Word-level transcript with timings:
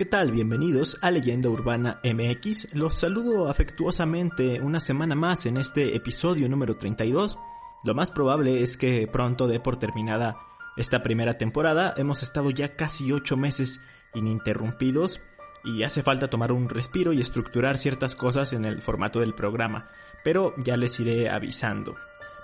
¿Qué 0.00 0.06
tal? 0.06 0.32
Bienvenidos 0.32 0.96
a 1.02 1.10
Leyenda 1.10 1.50
Urbana 1.50 2.00
MX. 2.02 2.72
Los 2.72 2.94
saludo 2.94 3.50
afectuosamente 3.50 4.58
una 4.58 4.80
semana 4.80 5.14
más 5.14 5.44
en 5.44 5.58
este 5.58 5.94
episodio 5.94 6.48
número 6.48 6.78
32. 6.78 7.38
Lo 7.84 7.94
más 7.94 8.10
probable 8.10 8.62
es 8.62 8.78
que 8.78 9.06
pronto 9.06 9.46
dé 9.46 9.60
por 9.60 9.78
terminada 9.78 10.38
esta 10.78 11.02
primera 11.02 11.34
temporada. 11.34 11.92
Hemos 11.98 12.22
estado 12.22 12.50
ya 12.50 12.76
casi 12.76 13.12
8 13.12 13.36
meses 13.36 13.82
ininterrumpidos 14.14 15.20
y 15.64 15.82
hace 15.82 16.02
falta 16.02 16.30
tomar 16.30 16.50
un 16.50 16.70
respiro 16.70 17.12
y 17.12 17.20
estructurar 17.20 17.76
ciertas 17.76 18.14
cosas 18.14 18.54
en 18.54 18.64
el 18.64 18.80
formato 18.80 19.20
del 19.20 19.34
programa, 19.34 19.90
pero 20.24 20.54
ya 20.64 20.78
les 20.78 20.98
iré 20.98 21.28
avisando. 21.28 21.94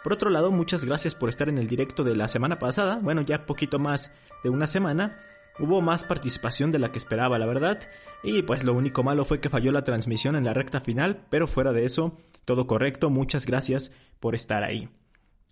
Por 0.04 0.12
otro 0.12 0.28
lado, 0.28 0.52
muchas 0.52 0.84
gracias 0.84 1.14
por 1.14 1.30
estar 1.30 1.48
en 1.48 1.56
el 1.56 1.68
directo 1.68 2.04
de 2.04 2.16
la 2.16 2.28
semana 2.28 2.58
pasada, 2.58 2.98
bueno, 3.00 3.22
ya 3.22 3.46
poquito 3.46 3.78
más 3.78 4.12
de 4.44 4.50
una 4.50 4.66
semana. 4.66 5.22
Hubo 5.58 5.80
más 5.80 6.04
participación 6.04 6.70
de 6.70 6.78
la 6.78 6.92
que 6.92 6.98
esperaba, 6.98 7.38
la 7.38 7.46
verdad, 7.46 7.80
y 8.22 8.42
pues 8.42 8.64
lo 8.64 8.74
único 8.74 9.02
malo 9.02 9.24
fue 9.24 9.40
que 9.40 9.50
falló 9.50 9.72
la 9.72 9.84
transmisión 9.84 10.36
en 10.36 10.44
la 10.44 10.52
recta 10.52 10.80
final, 10.80 11.24
pero 11.30 11.46
fuera 11.46 11.72
de 11.72 11.84
eso, 11.84 12.18
todo 12.44 12.66
correcto, 12.66 13.08
muchas 13.08 13.46
gracias 13.46 13.90
por 14.20 14.34
estar 14.34 14.62
ahí. 14.62 14.88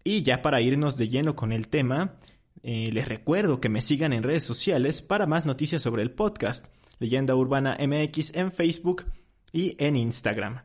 Y 0.05 0.22
ya 0.22 0.42
para 0.42 0.61
irnos 0.61 0.98
de 0.98 1.08
lleno 1.08 1.34
con 1.34 1.52
el 1.52 1.69
tema, 1.69 2.16
eh, 2.62 2.91
les 2.92 3.08
recuerdo 3.08 3.61
que 3.61 3.70
me 3.70 3.80
sigan 3.80 4.12
en 4.12 4.22
redes 4.22 4.44
sociales 4.44 5.00
para 5.00 5.27
más 5.27 5.46
noticias 5.46 5.83
sobre 5.83 6.02
el 6.02 6.11
podcast, 6.11 6.66
Leyenda 6.98 7.34
Urbana 7.34 7.78
MX 7.80 8.34
en 8.34 8.52
Facebook 8.52 9.06
y 9.52 9.77
en 9.78 9.96
Instagram. 9.96 10.62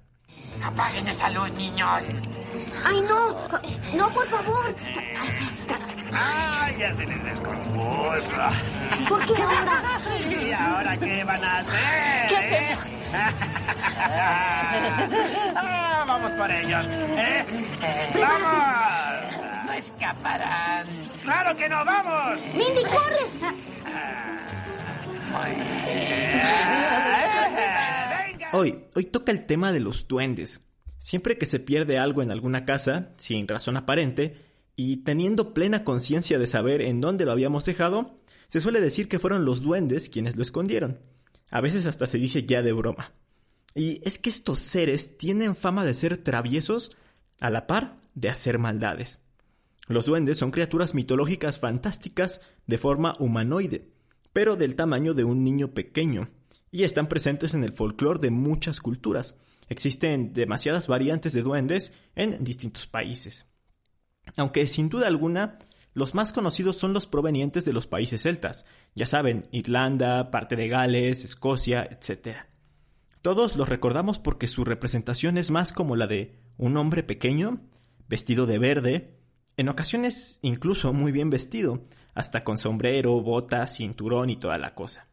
Apaguen 0.62 1.08
esa 1.08 1.30
luz, 1.30 1.52
niños. 1.54 2.04
¡Ay, 2.84 3.02
no! 3.02 3.36
¡No, 3.96 4.14
por 4.14 4.28
favor! 4.28 4.76
¡Ay, 6.12 6.76
ya 6.80 6.92
se 6.94 7.06
les 7.06 7.24
descompuso! 7.24 8.32
¿Por 9.08 9.26
qué 9.26 9.42
ahora? 9.42 9.82
¿Y 10.30 10.52
ahora 10.52 10.98
qué 10.98 11.24
van 11.24 11.44
a 11.44 11.58
hacer? 11.60 12.28
¿Qué 12.30 12.36
eh? 12.36 12.78
Ah, 15.56 16.04
vamos 16.08 16.32
por 16.32 16.50
ellos. 16.52 16.86
¿eh? 16.90 17.46
¡Vamos! 18.16 19.66
No 19.66 19.74
escaparán. 19.74 20.88
¡Claro 21.24 21.56
que 21.56 21.70
no! 21.70 21.86
¡Vamos! 21.86 22.42
¡Mindy, 22.54 22.84
corre! 22.84 23.26
Venga. 28.28 28.50
Hoy, 28.54 28.86
hoy 28.96 29.06
toca 29.06 29.32
el 29.32 29.46
tema 29.46 29.72
de 29.72 29.80
los 29.80 30.08
duendes. 30.08 30.62
Siempre 31.00 31.38
que 31.38 31.46
se 31.46 31.60
pierde 31.60 31.98
algo 31.98 32.22
en 32.22 32.32
alguna 32.32 32.66
casa, 32.66 33.14
sin 33.18 33.48
razón 33.48 33.78
aparente, 33.78 34.38
y 34.76 34.98
teniendo 34.98 35.54
plena 35.54 35.84
conciencia 35.84 36.40
de 36.40 36.48
saber 36.48 36.82
en 36.82 37.02
dónde 37.02 37.26
lo 37.26 37.32
habíamos 37.32 37.66
dejado, 37.66 38.20
se 38.48 38.62
suele 38.62 38.82
decir 38.82 39.08
que 39.08 39.20
fueron 39.20 39.46
los 39.46 39.62
duendes 39.62 40.10
quienes 40.10 40.36
lo 40.36 40.42
escondieron. 40.42 41.00
A 41.52 41.62
veces 41.62 41.86
hasta 41.86 42.08
se 42.08 42.18
dice 42.18 42.46
ya 42.46 42.62
de 42.62 42.74
broma. 42.74 43.14
Y 43.76 44.02
es 44.04 44.18
que 44.18 44.30
estos 44.30 44.60
seres 44.60 45.18
tienen 45.18 45.56
fama 45.56 45.86
de 45.86 45.94
ser 45.94 46.18
traviesos 46.18 46.98
a 47.40 47.50
la 47.50 47.68
par 47.68 47.98
de 48.16 48.30
hacer 48.30 48.60
maldades. 48.60 49.20
Los 49.88 50.06
duendes 50.06 50.38
son 50.38 50.52
criaturas 50.52 50.94
mitológicas 50.94 51.60
fantásticas 51.60 52.42
de 52.68 52.78
forma 52.78 53.16
humanoide, 53.20 53.90
pero 54.34 54.56
del 54.56 54.76
tamaño 54.76 55.14
de 55.14 55.24
un 55.24 55.44
niño 55.44 55.74
pequeño, 55.74 56.30
y 56.72 56.84
están 56.84 57.08
presentes 57.08 57.54
en 57.54 57.64
el 57.64 57.74
folclore 57.74 58.20
de 58.20 58.30
muchas 58.30 58.80
culturas. 58.80 59.36
Existen 59.70 60.34
demasiadas 60.34 60.88
variantes 60.88 61.32
de 61.34 61.44
duendes 61.44 61.94
en 62.16 62.44
distintos 62.44 62.88
países. 62.88 63.46
Aunque 64.36 64.68
sin 64.68 64.90
duda 64.90 65.08
alguna, 65.08 65.58
los 65.94 66.14
más 66.16 66.34
conocidos 66.34 66.78
son 66.78 66.94
los 66.94 67.08
provenientes 67.08 67.66
de 67.66 67.74
los 67.74 67.88
países 67.88 68.24
celtas, 68.24 68.66
ya 68.96 69.06
saben, 69.06 69.48
Irlanda, 69.52 70.32
parte 70.32 70.56
de 70.56 70.68
Gales, 70.68 71.24
Escocia, 71.24 71.84
etc. 71.84 72.38
Todos 73.22 73.56
los 73.56 73.70
recordamos 73.70 74.20
porque 74.20 74.48
su 74.48 74.66
representación 74.66 75.38
es 75.38 75.52
más 75.52 75.74
como 75.74 75.96
la 75.96 76.08
de 76.08 76.40
un 76.58 76.78
hombre 76.78 77.04
pequeño, 77.04 77.62
vestido 78.08 78.46
de 78.46 78.60
verde, 78.60 79.20
en 79.58 79.70
ocasiones 79.70 80.40
incluso 80.42 80.94
muy 80.94 81.12
bien 81.12 81.30
vestido, 81.30 81.84
hasta 82.14 82.44
con 82.44 82.58
sombrero, 82.58 83.22
botas, 83.22 83.76
cinturón 83.76 84.30
y 84.30 84.38
toda 84.38 84.58
la 84.58 84.74
cosa. 84.74 85.08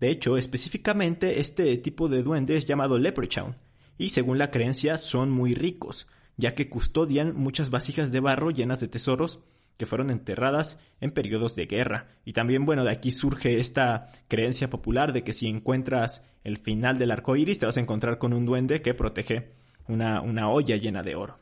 De 0.00 0.10
hecho, 0.10 0.38
específicamente 0.38 1.40
este 1.40 1.76
tipo 1.78 2.08
de 2.08 2.22
duende 2.22 2.56
es 2.56 2.64
llamado 2.64 2.98
leprechaun, 2.98 3.56
y 4.00 4.08
según 4.08 4.38
la 4.38 4.50
creencia 4.50 4.96
son 4.96 5.30
muy 5.30 5.54
ricos, 5.54 6.06
ya 6.38 6.54
que 6.54 6.70
custodian 6.70 7.36
muchas 7.36 7.68
vasijas 7.68 8.10
de 8.10 8.20
barro 8.20 8.50
llenas 8.50 8.80
de 8.80 8.88
tesoros 8.88 9.40
que 9.76 9.84
fueron 9.84 10.10
enterradas 10.10 10.78
en 11.02 11.10
periodos 11.10 11.54
de 11.54 11.66
guerra. 11.66 12.08
Y 12.24 12.32
también, 12.32 12.64
bueno, 12.64 12.82
de 12.82 12.92
aquí 12.92 13.10
surge 13.10 13.60
esta 13.60 14.10
creencia 14.26 14.70
popular 14.70 15.12
de 15.12 15.22
que 15.22 15.34
si 15.34 15.48
encuentras 15.48 16.22
el 16.44 16.56
final 16.56 16.96
del 16.96 17.10
arco 17.10 17.36
iris, 17.36 17.58
te 17.58 17.66
vas 17.66 17.76
a 17.76 17.80
encontrar 17.80 18.16
con 18.16 18.32
un 18.32 18.46
duende 18.46 18.80
que 18.80 18.94
protege 18.94 19.52
una, 19.86 20.22
una 20.22 20.48
olla 20.48 20.76
llena 20.76 21.02
de 21.02 21.14
oro. 21.16 21.38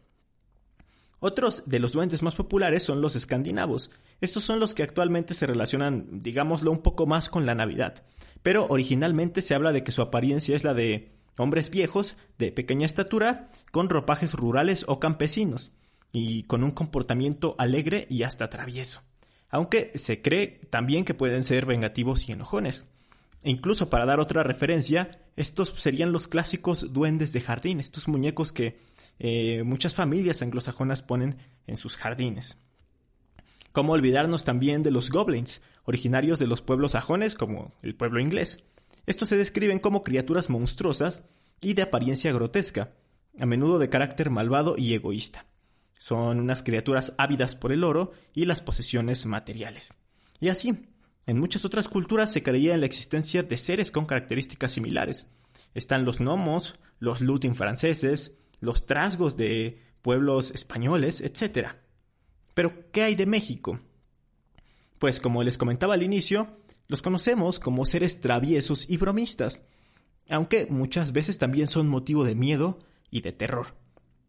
Otros 1.21 1.63
de 1.67 1.79
los 1.79 1.93
duendes 1.93 2.25
más 2.25 2.35
populares 2.35 2.83
son 2.83 3.01
los 3.01 3.15
escandinavos. 3.15 3.93
Estos 4.21 4.43
son 4.43 4.59
los 4.59 4.75
que 4.75 4.83
actualmente 4.83 5.35
se 5.35 5.47
relacionan, 5.47 6.19
digámoslo, 6.19 6.73
un 6.73 6.83
poco 6.83 7.07
más 7.07 7.29
con 7.29 7.47
la 7.47 7.55
Navidad. 7.55 8.03
Pero 8.43 8.67
originalmente 8.69 9.43
se 9.43 9.55
habla 9.55 9.73
de 9.73 9.85
que 9.85 9.93
su 9.93 10.03
apariencia 10.03 10.57
es 10.57 10.65
la 10.65 10.75
de 10.75 11.18
hombres 11.41 11.71
viejos, 11.71 12.17
de 12.39 12.53
pequeña 12.53 12.87
estatura, 12.87 13.51
con 13.71 13.89
ropajes 13.89 14.35
rurales 14.35 14.85
o 14.89 15.01
campesinos, 15.01 15.73
y 16.13 16.45
con 16.45 16.65
un 16.65 16.71
comportamiento 16.71 17.55
alegre 17.59 18.07
y 18.09 18.23
hasta 18.23 18.49
travieso. 18.49 19.03
Aunque 19.51 19.93
se 19.95 20.21
cree 20.21 20.61
también 20.71 21.05
que 21.05 21.15
pueden 21.15 21.45
ser 21.45 21.67
vengativos 21.67 22.29
y 22.29 22.33
enojones. 22.33 22.87
E 23.43 23.51
incluso 23.51 23.89
para 23.89 24.07
dar 24.07 24.21
otra 24.21 24.43
referencia, 24.43 25.11
estos 25.37 25.71
serían 25.71 26.13
los 26.13 26.29
clásicos 26.29 26.93
duendes 26.93 27.33
de 27.33 27.41
jardín, 27.41 27.81
estos 27.81 28.09
muñecos 28.09 28.53
que 28.53 28.81
eh, 29.19 29.63
muchas 29.65 29.95
familias 29.95 30.43
anglosajonas 30.43 31.03
ponen 31.03 31.39
en 31.67 31.77
sus 31.77 31.97
jardines. 31.97 32.59
¿Cómo 33.73 33.93
olvidarnos 33.93 34.45
también 34.45 34.83
de 34.83 34.91
los 34.91 35.11
goblins, 35.11 35.63
originarios 35.85 36.39
de 36.39 36.47
los 36.47 36.63
pueblos 36.63 36.93
sajones 36.93 37.35
como 37.35 37.73
el 37.83 37.95
pueblo 37.95 38.21
inglés? 38.21 38.65
Estos 39.09 39.31
se 39.31 39.39
describen 39.39 39.79
como 39.79 40.03
criaturas 40.03 40.51
monstruosas 40.51 41.23
y 41.63 41.73
de 41.73 41.81
apariencia 41.81 42.31
grotesca, 42.31 42.93
a 43.41 43.47
menudo 43.47 43.79
de 43.79 43.89
carácter 43.89 44.29
malvado 44.29 44.77
y 44.77 44.93
egoísta. 44.93 45.47
Son 45.99 46.39
unas 46.39 46.63
criaturas 46.63 47.15
ávidas 47.17 47.57
por 47.57 47.73
el 47.73 47.85
oro 47.85 48.13
y 48.35 48.45
las 48.45 48.61
posesiones 48.61 49.25
materiales. 49.25 49.95
Y 50.41 50.51
así, 50.51 50.91
en 51.25 51.41
muchas 51.41 51.65
otras 51.65 51.89
culturas 51.89 52.31
se 52.31 52.43
creía 52.43 52.75
en 52.75 52.81
la 52.81 52.87
existencia 52.87 53.43
de 53.43 53.57
seres 53.57 53.91
con 53.91 54.05
características 54.05 54.73
similares. 54.73 55.29
Están 55.73 56.05
los 56.05 56.19
gnomos, 56.19 56.79
los 56.99 57.23
lutin 57.23 57.55
franceses, 57.55 58.37
los 58.61 58.85
trasgos 58.85 59.39
de 59.39 59.81
pueblos 60.03 60.51
españoles, 60.51 61.23
etc. 61.23 61.69
Pero, 62.53 62.91
¿qué 62.93 63.05
hay 63.05 63.15
de 63.15 63.25
México? 63.25 63.81
Pues 64.99 65.19
como 65.19 65.43
les 65.45 65.57
comentaba 65.57 65.95
al 65.95 66.03
inicio, 66.03 66.59
los 66.89 67.03
conocemos 67.03 67.59
como 67.59 67.85
seres 67.85 68.21
traviesos 68.21 68.89
y 68.89 68.97
bromistas, 68.97 69.63
aunque 70.31 70.67
muchas 70.71 71.13
veces 71.13 71.39
también 71.39 71.67
son 71.67 71.87
motivo 71.87 72.25
de 72.25 72.35
miedo 72.35 72.79
y 73.11 73.21
de 73.21 73.33
terror. 73.33 73.77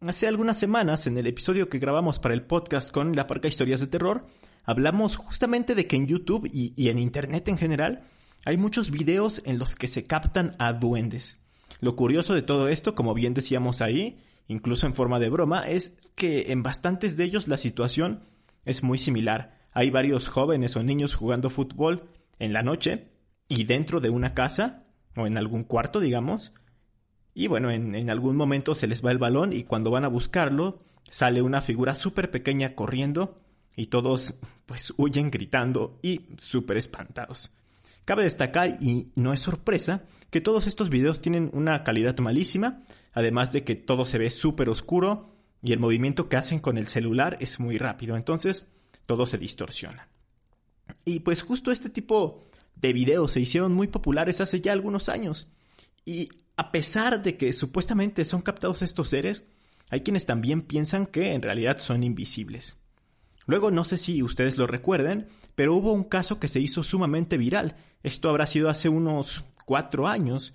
Hace 0.02 0.28
algunas 0.28 0.60
semanas, 0.60 1.08
en 1.08 1.18
el 1.18 1.28
episodio 1.28 1.70
que 1.70 1.80
grabamos 1.80 2.20
para 2.20 2.34
el 2.34 2.44
podcast 2.44 2.92
con 2.92 3.16
La 3.16 3.28
Parca 3.28 3.48
Historias 3.48 3.80
de 3.80 3.88
Terror, 3.88 4.28
hablamos 4.66 5.16
justamente 5.16 5.74
de 5.74 5.88
que 5.88 5.96
en 5.96 6.08
YouTube 6.08 6.50
y, 6.52 6.90
en 6.90 7.00
Internet 7.00 7.48
en 7.48 7.58
general 7.58 8.04
hay 8.46 8.58
muchos 8.58 8.92
videos 8.92 9.42
en 9.46 9.58
los 9.58 9.76
que 9.76 9.88
se 9.88 10.04
captan 10.04 10.56
a 10.60 10.74
duendes. 10.74 11.40
Lo 11.82 11.96
curioso 11.96 12.34
de 12.34 12.42
todo 12.42 12.68
esto, 12.68 12.96
como 12.96 13.14
bien 13.14 13.34
decíamos 13.34 13.82
ahí, 13.82 14.20
incluso 14.48 14.86
en 14.86 14.96
forma 14.96 15.20
de 15.20 15.30
broma, 15.30 15.68
es 15.68 15.98
que 16.16 16.52
en 16.52 16.64
bastantes 16.64 17.16
de 17.16 17.26
ellos 17.26 17.48
la 17.48 17.58
situación 17.58 18.24
es 18.66 18.84
muy 18.84 18.98
similar. 18.98 19.60
Hay 19.72 19.92
varios 19.92 20.30
jóvenes 20.30 20.76
o 20.76 20.84
niños 20.84 21.16
jugando 21.16 21.50
fútbol 21.50 22.10
en 22.40 22.54
la 22.54 22.64
noche 22.64 23.12
y 23.48 23.66
dentro 23.66 24.00
de 24.00 24.10
una 24.10 24.34
casa 24.34 24.86
o 25.16 25.28
en 25.28 25.38
algún 25.38 25.64
cuarto, 25.64 26.00
digamos, 26.00 26.54
y 27.34 27.48
bueno, 27.48 27.72
en, 27.72 28.10
algún 28.10 28.36
momento 28.36 28.76
se 28.76 28.88
les 28.88 29.06
va 29.06 29.12
el 29.12 29.18
balón 29.18 29.54
y 29.54 29.64
cuando 29.64 29.92
van 29.92 30.04
a 30.04 30.10
buscarlo 30.10 30.80
sale 31.10 31.42
una 31.42 31.62
figura 31.62 31.96
súper 31.96 32.32
pequeña 32.32 32.76
corriendo 32.76 33.36
y 33.78 33.88
todos 33.88 34.40
pues 34.66 34.94
huyen 34.98 35.32
gritando 35.32 36.00
y 36.02 36.28
súper 36.38 36.76
espantados. 36.76 37.52
Cabe 38.04 38.24
destacar, 38.24 38.78
y 38.82 39.12
no 39.16 39.32
es 39.32 39.40
sorpresa, 39.40 40.04
que 40.32 40.42
todos 40.42 40.68
estos 40.68 40.90
videos 40.90 41.22
tienen 41.22 41.50
una 41.54 41.84
calidad 41.84 42.18
malísima, 42.20 42.82
además 43.14 43.54
de 43.54 43.64
que 43.64 43.76
todo 43.76 44.06
se 44.06 44.18
ve 44.18 44.30
súper 44.32 44.68
oscuro 44.68 45.28
y 45.62 45.72
el 45.72 45.80
movimiento 45.80 46.28
que 46.28 46.36
hacen 46.36 46.60
con 46.60 46.78
el 46.78 46.88
celular 46.88 47.38
es 47.40 47.60
muy 47.60 47.78
rápido, 47.78 48.18
entonces 48.18 48.68
todo 49.06 49.26
se 49.26 49.38
distorsiona. 49.38 50.09
Y 51.06 51.22
pues 51.22 51.42
justo 51.42 51.72
este 51.72 51.90
tipo 51.90 52.44
de 52.76 52.94
videos 52.94 53.34
se 53.34 53.42
hicieron 53.42 53.74
muy 53.74 53.88
populares 53.88 54.42
hace 54.42 54.62
ya 54.62 54.72
algunos 54.72 55.10
años. 55.10 55.48
Y 56.06 56.30
a 56.56 56.72
pesar 56.72 57.22
de 57.22 57.38
que 57.38 57.54
supuestamente 57.54 58.26
son 58.26 58.42
captados 58.42 58.82
estos 58.82 59.10
seres, 59.10 59.46
hay 59.90 60.02
quienes 60.02 60.26
también 60.26 60.62
piensan 60.62 61.06
que 61.06 61.34
en 61.34 61.42
realidad 61.42 61.80
son 61.80 62.04
invisibles. 62.04 62.78
Luego 63.46 63.72
no 63.72 63.84
sé 63.84 63.98
si 63.98 64.22
ustedes 64.22 64.58
lo 64.58 64.68
recuerden, 64.68 65.28
pero 65.56 65.76
hubo 65.76 65.92
un 65.94 66.04
caso 66.04 66.40
que 66.40 66.48
se 66.48 66.60
hizo 66.60 66.84
sumamente 66.84 67.38
viral. 67.38 67.76
Esto 68.04 68.30
habrá 68.30 68.46
sido 68.46 68.70
hace 68.70 68.90
unos 68.90 69.44
cuatro 69.66 70.08
años. 70.08 70.54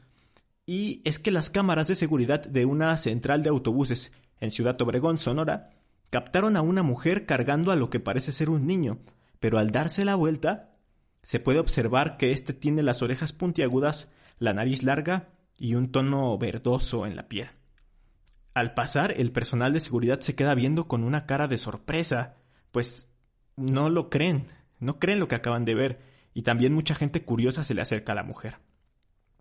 Y 0.66 1.02
es 1.04 1.18
que 1.18 1.30
las 1.30 1.50
cámaras 1.50 1.88
de 1.88 1.94
seguridad 1.94 2.46
de 2.46 2.64
una 2.64 2.96
central 2.96 3.42
de 3.42 3.50
autobuses 3.50 4.12
en 4.40 4.50
Ciudad 4.50 4.80
Obregón, 4.80 5.18
Sonora, 5.18 5.70
captaron 6.10 6.56
a 6.56 6.62
una 6.62 6.82
mujer 6.82 7.26
cargando 7.26 7.72
a 7.72 7.76
lo 7.76 7.90
que 7.90 8.00
parece 8.00 8.30
ser 8.30 8.48
un 8.48 8.66
niño, 8.66 8.98
pero 9.44 9.58
al 9.58 9.72
darse 9.72 10.06
la 10.06 10.14
vuelta, 10.14 10.70
se 11.22 11.38
puede 11.38 11.58
observar 11.58 12.16
que 12.16 12.32
éste 12.32 12.54
tiene 12.54 12.82
las 12.82 13.02
orejas 13.02 13.34
puntiagudas, 13.34 14.10
la 14.38 14.54
nariz 14.54 14.82
larga 14.82 15.34
y 15.58 15.74
un 15.74 15.92
tono 15.92 16.38
verdoso 16.38 17.04
en 17.04 17.14
la 17.14 17.28
piel. 17.28 17.50
Al 18.54 18.72
pasar, 18.72 19.12
el 19.18 19.32
personal 19.32 19.74
de 19.74 19.80
seguridad 19.80 20.20
se 20.20 20.34
queda 20.34 20.54
viendo 20.54 20.88
con 20.88 21.04
una 21.04 21.26
cara 21.26 21.46
de 21.46 21.58
sorpresa, 21.58 22.36
pues 22.72 23.10
no 23.54 23.90
lo 23.90 24.08
creen, 24.08 24.46
no 24.78 24.98
creen 24.98 25.18
lo 25.18 25.28
que 25.28 25.34
acaban 25.34 25.66
de 25.66 25.74
ver, 25.74 26.00
y 26.32 26.40
también 26.40 26.72
mucha 26.72 26.94
gente 26.94 27.22
curiosa 27.22 27.64
se 27.64 27.74
le 27.74 27.82
acerca 27.82 28.12
a 28.12 28.14
la 28.14 28.24
mujer. 28.24 28.60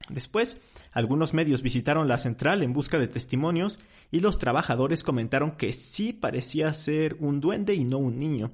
Después, 0.10 0.60
algunos 0.92 1.34
medios 1.34 1.62
visitaron 1.62 2.10
la 2.10 2.18
central 2.18 2.62
en 2.62 2.74
busca 2.74 3.00
de 3.00 3.08
testimonios 3.08 3.80
y 4.12 4.20
los 4.20 4.38
trabajadores 4.38 5.02
comentaron 5.02 5.52
que 5.52 5.72
sí 5.72 6.12
parecía 6.12 6.74
ser 6.74 7.16
un 7.22 7.40
duende 7.40 7.74
y 7.74 7.86
no 7.86 8.00
un 8.00 8.20
niño. 8.20 8.52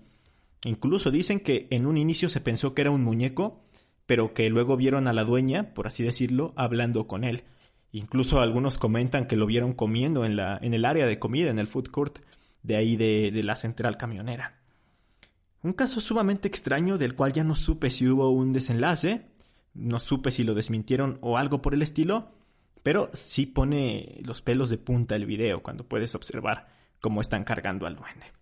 Incluso 0.64 1.12
dicen 1.12 1.40
que 1.40 1.68
en 1.72 1.86
un 1.86 1.98
inicio 1.98 2.30
se 2.30 2.42
pensó 2.42 2.74
que 2.74 2.82
era 2.82 2.92
un 2.92 3.04
muñeco, 3.04 3.64
pero 4.06 4.34
que 4.34 4.50
luego 4.50 4.76
vieron 4.76 5.08
a 5.08 5.14
la 5.14 5.24
dueña, 5.24 5.74
por 5.74 5.88
así 5.88 6.04
decirlo, 6.04 6.54
hablando 6.56 7.08
con 7.08 7.24
él. 7.24 7.44
Incluso 7.92 8.40
algunos 8.40 8.78
comentan 8.78 9.28
que 9.28 9.36
lo 9.36 9.46
vieron 9.46 9.74
comiendo 9.74 10.26
en, 10.26 10.40
el 10.40 10.86
área 10.86 11.06
de 11.06 11.20
comida, 11.20 11.50
en 11.50 11.60
el 11.60 11.68
food 11.68 11.88
court 11.88 12.20
de 12.62 12.76
ahí 12.76 12.98
de, 12.98 13.32
de 13.32 13.44
la 13.44 13.56
central 13.56 13.98
camionera. 13.98 14.60
Un 15.62 15.74
caso 15.74 16.02
sumamente 16.02 16.48
extraño 16.48 16.98
del 16.98 17.16
cual 17.16 17.34
ya 17.34 17.44
no 17.44 17.56
supe 17.56 17.90
si 17.90 18.08
hubo 18.08 18.30
un 18.30 18.54
desenlace, 18.54 19.26
no 19.74 20.00
supe 20.00 20.32
si 20.32 20.44
lo 20.44 20.54
desmintieron 20.54 21.18
o 21.22 21.38
algo 21.38 21.62
por 21.62 21.74
el 21.74 21.82
estilo, 21.82 22.32
pero 22.84 23.10
sí 23.14 23.46
pone 23.46 24.20
los 24.24 24.42
pelos 24.42 24.70
de 24.70 24.78
punta 24.78 25.16
el 25.16 25.26
video 25.26 25.62
cuando 25.62 25.88
puedes 25.88 26.16
observar 26.16 26.70
cómo 27.00 27.22
están 27.22 27.44
cargando 27.44 27.86
al 27.86 27.96
duende. 27.96 28.39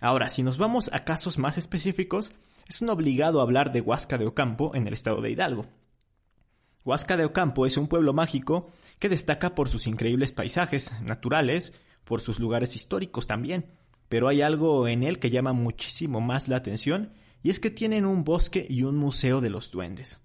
Ahora, 0.00 0.30
si 0.30 0.42
nos 0.42 0.56
vamos 0.56 0.90
a 0.94 1.04
casos 1.04 1.38
más 1.38 1.58
específicos, 1.58 2.32
es 2.66 2.80
un 2.80 2.88
obligado 2.88 3.42
hablar 3.42 3.70
de 3.70 3.82
Huasca 3.82 4.16
de 4.16 4.26
Ocampo 4.26 4.74
en 4.74 4.86
el 4.86 4.94
estado 4.94 5.20
de 5.20 5.30
Hidalgo. 5.30 5.66
Huasca 6.84 7.18
de 7.18 7.26
Ocampo 7.26 7.66
es 7.66 7.76
un 7.76 7.86
pueblo 7.86 8.14
mágico 8.14 8.70
que 8.98 9.10
destaca 9.10 9.54
por 9.54 9.68
sus 9.68 9.86
increíbles 9.86 10.32
paisajes 10.32 11.02
naturales, 11.02 11.74
por 12.04 12.22
sus 12.22 12.38
lugares 12.40 12.76
históricos 12.76 13.26
también, 13.26 13.66
pero 14.08 14.28
hay 14.28 14.40
algo 14.40 14.88
en 14.88 15.02
él 15.02 15.18
que 15.18 15.28
llama 15.28 15.52
muchísimo 15.52 16.22
más 16.22 16.48
la 16.48 16.56
atención 16.56 17.12
y 17.42 17.50
es 17.50 17.60
que 17.60 17.70
tienen 17.70 18.06
un 18.06 18.24
bosque 18.24 18.66
y 18.68 18.84
un 18.84 18.96
museo 18.96 19.42
de 19.42 19.50
los 19.50 19.70
duendes. 19.70 20.22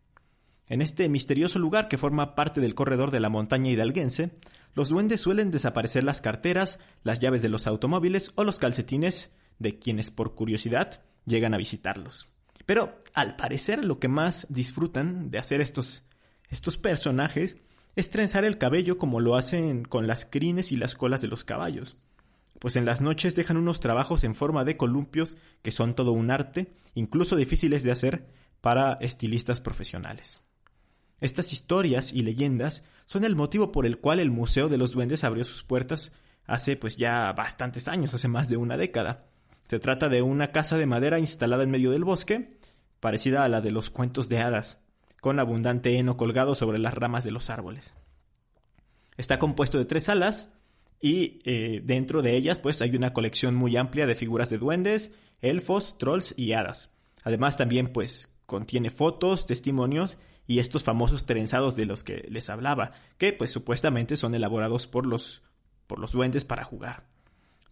En 0.68 0.82
este 0.82 1.10
misterioso 1.10 1.60
lugar 1.60 1.90
que 1.90 1.98
forma 1.98 2.34
parte 2.34 2.62
del 2.62 2.76
corredor 2.76 3.12
de 3.12 3.20
la 3.20 3.30
montaña 3.30 3.70
hidalguense, 3.70 4.40
los 4.74 4.90
duendes 4.90 5.20
suelen 5.20 5.52
desaparecer 5.52 6.06
las 6.06 6.22
carteras, 6.22 6.80
las 7.04 7.20
llaves 7.20 7.42
de 7.42 7.50
los 7.50 7.68
automóviles 7.68 8.32
o 8.36 8.46
los 8.46 8.58
calcetines 8.58 9.32
de 9.60 9.80
quienes 9.80 10.12
por 10.12 10.36
curiosidad 10.36 11.02
llegan 11.26 11.54
a 11.54 11.58
visitarlos. 11.58 12.28
Pero 12.66 13.00
al 13.14 13.36
parecer 13.36 13.86
lo 13.86 14.00
que 14.00 14.08
más 14.08 14.48
disfrutan 14.50 15.30
de 15.30 15.38
hacer 15.38 15.62
estos, 15.62 16.04
estos 16.50 16.78
personajes 16.78 17.58
es 17.96 18.10
trenzar 18.10 18.44
el 18.44 18.58
cabello 18.58 18.98
como 18.98 19.20
lo 19.20 19.36
hacen 19.36 19.86
con 19.86 20.08
las 20.08 20.26
crines 20.26 20.72
y 20.72 20.78
las 20.78 20.96
colas 20.96 21.22
de 21.22 21.28
los 21.28 21.44
caballos. 21.44 22.02
Pues 22.60 22.76
en 22.76 22.86
las 22.86 23.02
noches 23.02 23.36
dejan 23.36 23.58
unos 23.58 23.80
trabajos 23.80 24.24
en 24.24 24.36
forma 24.36 24.66
de 24.66 24.78
columpios 24.78 25.38
que 25.62 25.72
son 25.72 25.96
todo 25.96 26.12
un 26.12 26.32
arte, 26.32 26.74
incluso 26.94 27.36
difíciles 27.36 27.84
de 27.84 27.92
hacer 27.92 28.28
para 28.62 28.94
estilistas 28.94 29.62
profesionales. 29.62 30.42
Estas 31.22 31.54
historias 31.54 32.14
y 32.14 32.24
leyendas 32.24 32.84
son 33.06 33.24
el 33.24 33.36
motivo 33.36 33.72
por 33.72 33.86
el 33.86 34.00
cual 34.00 34.20
el 34.20 34.32
Museo 34.32 34.70
de 34.70 34.78
los 34.78 34.92
Duendes 34.92 35.24
abrió 35.24 35.44
sus 35.44 35.64
puertas 35.64 36.14
hace 36.46 36.76
pues 36.76 36.98
ya 36.98 37.32
bastantes 37.34 37.88
años, 37.88 38.14
hace 38.14 38.28
más 38.28 38.50
de 38.50 38.58
una 38.58 38.78
década. 38.78 39.26
Se 39.68 39.80
trata 39.80 40.10
de 40.10 40.22
una 40.22 40.52
casa 40.52 40.78
de 40.78 40.86
madera 40.86 41.20
instalada 41.20 41.64
en 41.64 41.72
medio 41.72 41.92
del 41.92 42.04
bosque, 42.04 42.58
parecida 43.00 43.44
a 43.44 43.50
la 43.50 43.62
de 43.62 43.72
los 43.72 43.90
cuentos 43.90 44.30
de 44.30 44.40
hadas, 44.40 44.84
con 45.22 45.40
abundante 45.40 45.98
heno 45.98 46.18
colgado 46.18 46.54
sobre 46.56 46.78
las 46.78 46.94
ramas 46.94 47.24
de 47.24 47.32
los 47.32 47.50
árboles. 47.50 47.94
Está 49.18 49.40
compuesto 49.40 49.78
de 49.78 49.86
tres 49.86 50.04
salas 50.04 50.54
y 51.02 51.40
eh, 51.46 51.82
dentro 51.84 52.22
de 52.22 52.36
ellas 52.36 52.58
pues 52.60 52.82
hay 52.82 52.96
una 52.96 53.14
colección 53.14 53.56
muy 53.56 53.76
amplia 53.76 54.06
de 54.06 54.16
figuras 54.16 54.50
de 54.50 54.58
duendes, 54.58 55.12
elfos, 55.42 55.98
trolls 55.98 56.34
y 56.38 56.54
hadas. 56.54 56.92
Además 57.24 57.58
también 57.58 57.88
pues 57.88 58.30
contiene 58.46 58.90
fotos, 58.90 59.46
testimonios 59.46 60.18
y 60.46 60.60
estos 60.60 60.84
famosos 60.84 61.26
trenzados 61.26 61.76
de 61.76 61.86
los 61.86 62.04
que 62.04 62.28
les 62.30 62.50
hablaba, 62.50 62.92
que 63.18 63.34
pues 63.34 63.50
supuestamente 63.50 64.16
son 64.16 64.36
elaborados 64.36 64.88
por 64.88 65.08
los 65.08 65.42
por 65.88 66.00
los 66.00 66.12
duendes 66.12 66.46
para 66.46 66.64
jugar. 66.64 67.15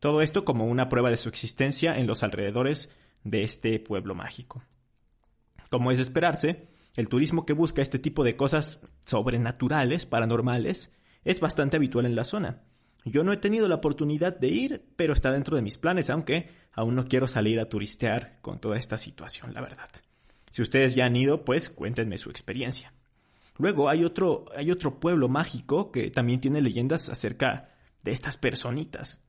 Todo 0.03 0.21
esto 0.21 0.43
como 0.43 0.65
una 0.65 0.89
prueba 0.89 1.09
de 1.09 1.15
su 1.15 1.29
existencia 1.29 1.97
en 1.97 2.07
los 2.07 2.23
alrededores 2.23 2.89
de 3.23 3.43
este 3.43 3.79
pueblo 3.79 4.15
mágico. 4.15 4.61
Como 5.69 5.91
es 5.91 5.97
de 5.97 6.03
esperarse, 6.03 6.67
el 6.97 7.07
turismo 7.07 7.45
que 7.45 7.53
busca 7.53 7.81
este 7.81 7.99
tipo 7.99 8.25
de 8.25 8.35
cosas 8.35 8.81
sobrenaturales, 9.05 10.05
paranormales, 10.05 10.91
es 11.23 11.39
bastante 11.39 11.77
habitual 11.77 12.05
en 12.05 12.17
la 12.17 12.25
zona. 12.25 12.63
Yo 13.05 13.23
no 13.23 13.31
he 13.31 13.37
tenido 13.37 13.69
la 13.69 13.75
oportunidad 13.75 14.37
de 14.37 14.49
ir, 14.49 14.85
pero 14.97 15.13
está 15.13 15.31
dentro 15.31 15.55
de 15.55 15.61
mis 15.61 15.77
planes, 15.77 16.09
aunque 16.09 16.49
aún 16.73 16.95
no 16.95 17.07
quiero 17.07 17.29
salir 17.29 17.61
a 17.61 17.69
turistear 17.69 18.39
con 18.41 18.59
toda 18.59 18.75
esta 18.75 18.97
situación, 18.97 19.53
la 19.53 19.61
verdad. 19.61 19.89
Si 20.51 20.61
ustedes 20.61 20.95
ya 20.95 21.05
han 21.05 21.15
ido, 21.15 21.45
pues 21.45 21.69
cuéntenme 21.69 22.17
su 22.17 22.29
experiencia. 22.29 22.91
Luego 23.57 23.87
hay 23.87 24.03
otro, 24.03 24.43
hay 24.53 24.69
otro 24.69 24.99
pueblo 24.99 25.29
mágico 25.29 25.93
que 25.93 26.11
también 26.11 26.41
tiene 26.41 26.59
leyendas 26.59 27.07
acerca 27.07 27.69
de 28.03 28.11
estas 28.11 28.37
personitas. 28.37 29.23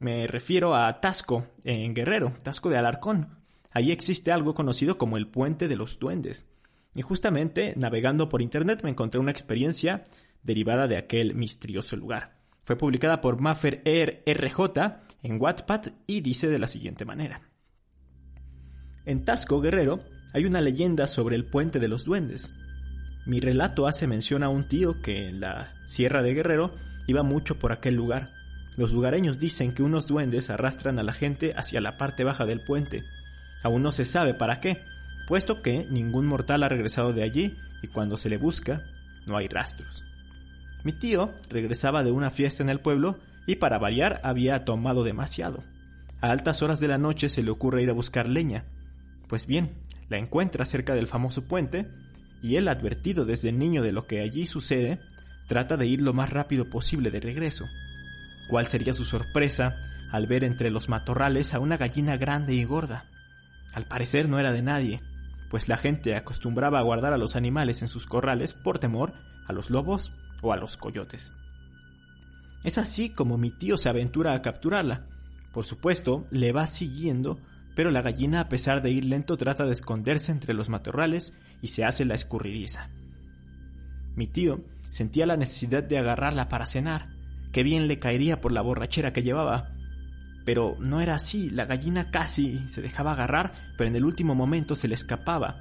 Me 0.00 0.28
refiero 0.28 0.76
a 0.76 1.00
Tasco, 1.00 1.46
en 1.64 1.92
Guerrero, 1.92 2.32
Tasco 2.42 2.70
de 2.70 2.78
Alarcón. 2.78 3.38
Allí 3.72 3.90
existe 3.90 4.30
algo 4.30 4.54
conocido 4.54 4.96
como 4.96 5.16
el 5.16 5.26
Puente 5.26 5.66
de 5.66 5.76
los 5.76 5.98
Duendes. 5.98 6.48
Y 6.94 7.02
justamente, 7.02 7.74
navegando 7.76 8.28
por 8.28 8.40
internet, 8.40 8.82
me 8.84 8.90
encontré 8.90 9.20
una 9.20 9.32
experiencia 9.32 10.04
derivada 10.42 10.86
de 10.86 10.96
aquel 10.96 11.34
misterioso 11.34 11.96
lugar. 11.96 12.38
Fue 12.64 12.76
publicada 12.76 13.20
por 13.20 13.40
Maffer 13.40 13.82
RJ 13.84 15.00
en 15.22 15.40
Wattpad 15.40 15.86
y 16.06 16.20
dice 16.20 16.48
de 16.48 16.58
la 16.58 16.68
siguiente 16.68 17.04
manera. 17.04 17.42
En 19.04 19.24
Tasco, 19.24 19.60
Guerrero, 19.60 20.00
hay 20.32 20.44
una 20.44 20.60
leyenda 20.60 21.06
sobre 21.06 21.34
el 21.34 21.46
puente 21.46 21.80
de 21.80 21.88
los 21.88 22.04
duendes. 22.04 22.52
Mi 23.26 23.40
relato 23.40 23.86
hace 23.86 24.06
mención 24.06 24.42
a 24.42 24.48
un 24.48 24.68
tío 24.68 25.02
que 25.02 25.28
en 25.28 25.40
la 25.40 25.74
Sierra 25.86 26.22
de 26.22 26.34
Guerrero 26.34 26.74
iba 27.06 27.22
mucho 27.22 27.58
por 27.58 27.72
aquel 27.72 27.94
lugar. 27.94 28.37
Los 28.78 28.92
lugareños 28.92 29.40
dicen 29.40 29.72
que 29.72 29.82
unos 29.82 30.06
duendes 30.06 30.50
arrastran 30.50 31.00
a 31.00 31.02
la 31.02 31.12
gente 31.12 31.52
hacia 31.56 31.80
la 31.80 31.96
parte 31.96 32.22
baja 32.22 32.46
del 32.46 32.60
puente. 32.60 33.02
Aún 33.64 33.82
no 33.82 33.90
se 33.90 34.04
sabe 34.04 34.34
para 34.34 34.60
qué, 34.60 34.84
puesto 35.26 35.62
que 35.62 35.88
ningún 35.90 36.26
mortal 36.26 36.62
ha 36.62 36.68
regresado 36.68 37.12
de 37.12 37.24
allí 37.24 37.56
y 37.82 37.88
cuando 37.88 38.16
se 38.16 38.28
le 38.28 38.36
busca 38.36 38.84
no 39.26 39.36
hay 39.36 39.48
rastros. 39.48 40.04
Mi 40.84 40.92
tío 40.92 41.34
regresaba 41.50 42.04
de 42.04 42.12
una 42.12 42.30
fiesta 42.30 42.62
en 42.62 42.68
el 42.68 42.78
pueblo 42.78 43.18
y 43.48 43.56
para 43.56 43.78
variar 43.78 44.20
había 44.22 44.64
tomado 44.64 45.02
demasiado. 45.02 45.64
A 46.20 46.30
altas 46.30 46.62
horas 46.62 46.78
de 46.78 46.86
la 46.86 46.98
noche 46.98 47.28
se 47.28 47.42
le 47.42 47.50
ocurre 47.50 47.82
ir 47.82 47.90
a 47.90 47.94
buscar 47.94 48.28
leña. 48.28 48.64
Pues 49.26 49.48
bien, 49.48 49.72
la 50.08 50.18
encuentra 50.18 50.64
cerca 50.64 50.94
del 50.94 51.08
famoso 51.08 51.48
puente 51.48 51.90
y 52.42 52.54
él, 52.54 52.68
advertido 52.68 53.24
desde 53.24 53.50
niño 53.50 53.82
de 53.82 53.90
lo 53.90 54.06
que 54.06 54.20
allí 54.20 54.46
sucede, 54.46 55.00
trata 55.48 55.76
de 55.76 55.88
ir 55.88 56.00
lo 56.00 56.12
más 56.12 56.30
rápido 56.30 56.70
posible 56.70 57.10
de 57.10 57.18
regreso. 57.18 57.66
¿Cuál 58.48 58.66
sería 58.66 58.94
su 58.94 59.04
sorpresa 59.04 59.76
al 60.10 60.26
ver 60.26 60.44
entre 60.44 60.70
los 60.70 60.88
matorrales 60.88 61.54
a 61.54 61.60
una 61.60 61.76
gallina 61.76 62.16
grande 62.16 62.54
y 62.54 62.64
gorda? 62.64 63.06
Al 63.72 63.86
parecer 63.86 64.28
no 64.28 64.38
era 64.38 64.52
de 64.52 64.62
nadie, 64.62 65.02
pues 65.50 65.68
la 65.68 65.76
gente 65.76 66.16
acostumbraba 66.16 66.78
a 66.78 66.82
guardar 66.82 67.12
a 67.12 67.18
los 67.18 67.36
animales 67.36 67.82
en 67.82 67.88
sus 67.88 68.06
corrales 68.06 68.52
por 68.52 68.78
temor 68.78 69.12
a 69.46 69.52
los 69.52 69.70
lobos 69.70 70.12
o 70.42 70.52
a 70.52 70.56
los 70.56 70.76
coyotes. 70.76 71.32
Es 72.64 72.78
así 72.78 73.10
como 73.10 73.38
mi 73.38 73.50
tío 73.50 73.78
se 73.78 73.88
aventura 73.88 74.34
a 74.34 74.42
capturarla. 74.42 75.06
Por 75.52 75.64
supuesto, 75.64 76.26
le 76.30 76.52
va 76.52 76.66
siguiendo 76.66 77.38
pero 77.78 77.92
la 77.92 78.02
gallina 78.02 78.40
a 78.40 78.48
pesar 78.48 78.82
de 78.82 78.90
ir 78.90 79.04
lento 79.04 79.36
trata 79.36 79.64
de 79.64 79.72
esconderse 79.72 80.32
entre 80.32 80.52
los 80.52 80.68
matorrales 80.68 81.32
y 81.62 81.68
se 81.68 81.84
hace 81.84 82.04
la 82.04 82.16
escurridiza. 82.16 82.90
Mi 84.16 84.26
tío 84.26 84.64
sentía 84.90 85.26
la 85.26 85.36
necesidad 85.36 85.84
de 85.84 85.96
agarrarla 85.96 86.48
para 86.48 86.66
cenar. 86.66 87.06
Qué 87.52 87.62
bien 87.62 87.88
le 87.88 87.98
caería 87.98 88.40
por 88.40 88.52
la 88.52 88.62
borrachera 88.62 89.12
que 89.12 89.22
llevaba. 89.22 89.72
Pero 90.44 90.76
no 90.80 91.00
era 91.00 91.14
así, 91.14 91.50
la 91.50 91.66
gallina 91.66 92.10
casi 92.10 92.58
se 92.68 92.82
dejaba 92.82 93.12
agarrar, 93.12 93.52
pero 93.76 93.88
en 93.88 93.96
el 93.96 94.04
último 94.04 94.34
momento 94.34 94.74
se 94.74 94.88
le 94.88 94.94
escapaba. 94.94 95.60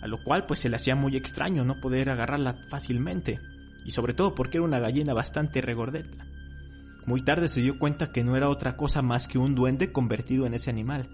A 0.00 0.06
lo 0.06 0.22
cual 0.22 0.46
pues 0.46 0.60
se 0.60 0.68
le 0.68 0.76
hacía 0.76 0.94
muy 0.94 1.16
extraño 1.16 1.64
no 1.64 1.80
poder 1.80 2.10
agarrarla 2.10 2.56
fácilmente, 2.68 3.40
y 3.84 3.90
sobre 3.90 4.14
todo 4.14 4.34
porque 4.34 4.58
era 4.58 4.64
una 4.64 4.78
gallina 4.78 5.14
bastante 5.14 5.60
regordeta. 5.60 6.26
Muy 7.06 7.22
tarde 7.22 7.48
se 7.48 7.62
dio 7.62 7.78
cuenta 7.78 8.12
que 8.12 8.22
no 8.22 8.36
era 8.36 8.50
otra 8.50 8.76
cosa 8.76 9.02
más 9.02 9.26
que 9.28 9.38
un 9.38 9.54
duende 9.54 9.92
convertido 9.92 10.46
en 10.46 10.54
ese 10.54 10.70
animal, 10.70 11.08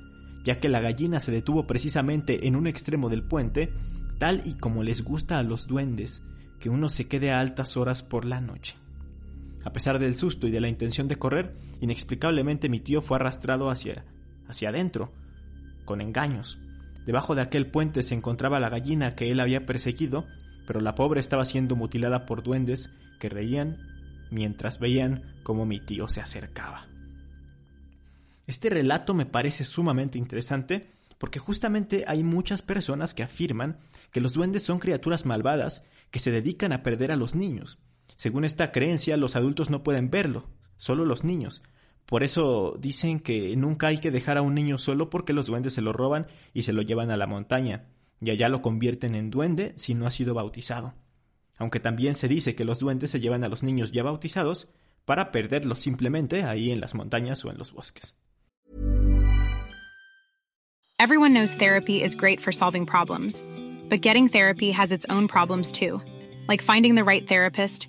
ya 0.45 0.59
que 0.59 0.69
la 0.69 0.81
gallina 0.81 1.21
se 1.21 1.33
detuvo 1.33 1.67
precisamente 1.67 2.47
en 2.47 2.57
un 2.57 2.67
extremo 2.67 3.09
del 3.09 3.23
puente, 3.23 3.73
tal 4.19 4.43
y 4.45 4.55
como 4.55 4.83
les 4.83 5.03
gusta 5.03 5.39
a 5.39 5.43
los 5.43 5.67
duendes, 5.67 6.23
que 6.61 6.69
uno 6.69 6.89
se 6.89 7.09
quede 7.09 7.31
a 7.31 7.41
altas 7.41 7.77
horas 7.77 8.03
por 8.03 8.25
la 8.25 8.41
noche. 8.41 8.75
A 9.65 9.73
pesar 9.73 9.99
del 9.99 10.15
susto 10.15 10.47
y 10.47 10.51
de 10.51 10.61
la 10.61 10.69
intención 10.69 11.09
de 11.09 11.17
correr, 11.17 11.57
inexplicablemente 11.81 12.69
mi 12.69 12.81
tío 12.81 13.01
fue 13.01 13.17
arrastrado 13.17 13.71
hacia, 13.71 14.05
hacia 14.47 14.69
adentro, 14.69 15.13
con 15.85 16.01
engaños. 16.01 16.59
Debajo 17.07 17.35
de 17.35 17.43
aquel 17.43 17.71
puente 17.71 18.03
se 18.03 18.15
encontraba 18.15 18.61
la 18.61 18.69
gallina 18.69 19.15
que 19.15 19.31
él 19.31 19.41
había 19.41 19.67
perseguido, 19.67 20.27
pero 20.67 20.81
la 20.81 20.95
pobre 20.95 21.21
estaba 21.21 21.45
siendo 21.45 21.77
mutilada 21.77 22.27
por 22.27 22.43
duendes 22.43 22.93
que 23.19 23.29
reían 23.29 23.79
mientras 24.31 24.79
veían 24.79 25.35
cómo 25.43 25.67
mi 25.67 25.81
tío 25.81 26.09
se 26.09 26.21
acercaba. 26.21 26.87
Este 28.47 28.69
relato 28.69 29.15
me 29.15 29.27
parece 29.27 29.65
sumamente 29.65 30.19
interesante 30.19 30.91
porque 31.19 31.39
justamente 31.39 32.05
hay 32.07 32.23
muchas 32.23 32.61
personas 32.61 33.15
que 33.15 33.23
afirman 33.23 33.79
que 34.13 34.21
los 34.21 34.35
duendes 34.35 34.63
son 34.63 34.79
criaturas 34.79 35.25
malvadas 35.25 35.85
que 36.11 36.19
se 36.19 36.31
dedican 36.31 36.73
a 36.73 36.83
perder 36.83 37.13
a 37.13 37.17
los 37.17 37.35
niños. 37.35 37.79
Según 38.17 38.45
esta 38.45 38.73
creencia, 38.73 39.17
los 39.17 39.37
adultos 39.37 39.71
no 39.71 39.83
pueden 39.83 40.11
verlo, 40.11 40.49
solo 40.77 41.05
los 41.05 41.25
niños. 41.25 41.63
Por 42.07 42.23
eso 42.23 42.77
dicen 42.79 43.21
que 43.21 43.57
nunca 43.57 43.89
hay 43.89 43.99
que 43.99 44.11
dejar 44.11 44.39
a 44.39 44.43
un 44.43 44.55
niño 44.55 44.79
solo 44.79 45.11
porque 45.11 45.33
los 45.33 45.47
duendes 45.47 45.75
se 45.75 45.83
lo 45.83 45.93
roban 45.93 46.27
y 46.53 46.63
se 46.63 46.73
lo 46.73 46.83
llevan 46.83 47.11
a 47.11 47.17
la 47.17 47.27
montaña, 47.27 47.89
y 48.21 48.31
allá 48.31 48.49
lo 48.49 48.63
convierten 48.63 49.15
en 49.15 49.31
duende 49.31 49.73
si 49.77 49.95
no 49.95 50.07
ha 50.07 50.11
sido 50.11 50.35
bautizado 50.35 50.95
aunque 51.57 51.81
también 51.81 52.15
se 52.15 52.29
dice 52.29 52.55
que 52.55 52.65
los 52.65 52.81
duendes 52.81 53.11
se 53.11 53.21
llevan 53.21 53.45
a 53.45 53.49
los 53.49 53.63
niños 53.63 53.93
ya 53.93 54.03
bautizados 54.03 54.69
para 55.05 55.31
perderlos 55.31 55.81
simplemente 55.81 56.45
ahí 56.45 56.73
en 56.73 56.81
las 56.81 56.95
montañas 56.95 57.45
o 57.45 57.51
en 57.51 57.59
los 57.59 57.73
bosques. 57.73 58.17
Everyone 60.99 61.35
knows 61.35 61.55
therapy 61.55 62.03
is 62.03 62.17
great 62.17 62.41
for 62.41 62.53
solving 62.53 62.87
problems, 62.87 63.45
but 63.91 64.01
getting 64.01 64.29
therapy 64.29 64.73
has 64.73 64.91
its 64.91 65.07
own 65.11 65.29
problems 65.29 65.71
too, 65.73 66.01
like 66.49 66.63
finding 66.63 66.95
the 66.95 67.05
right 67.05 67.27
therapist, 67.27 67.89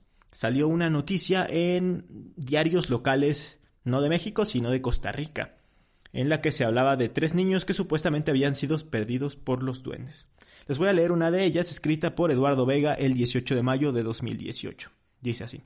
salió 0.31 0.67
una 0.67 0.89
noticia 0.89 1.45
en 1.49 2.05
diarios 2.35 2.89
locales, 2.89 3.59
no 3.83 4.01
de 4.01 4.09
México, 4.09 4.45
sino 4.45 4.71
de 4.71 4.81
Costa 4.81 5.11
Rica, 5.11 5.57
en 6.13 6.29
la 6.29 6.41
que 6.41 6.51
se 6.51 6.63
hablaba 6.63 6.95
de 6.95 7.09
tres 7.09 7.35
niños 7.35 7.65
que 7.65 7.73
supuestamente 7.73 8.31
habían 8.31 8.55
sido 8.55 8.77
perdidos 8.89 9.35
por 9.35 9.63
los 9.63 9.83
duendes. 9.83 10.29
Les 10.67 10.77
voy 10.77 10.87
a 10.87 10.93
leer 10.93 11.11
una 11.11 11.31
de 11.31 11.43
ellas 11.43 11.71
escrita 11.71 12.15
por 12.15 12.31
Eduardo 12.31 12.65
Vega 12.65 12.93
el 12.93 13.13
18 13.13 13.55
de 13.55 13.63
mayo 13.63 13.91
de 13.91 14.03
2018. 14.03 14.91
Dice 15.21 15.43
así. 15.43 15.63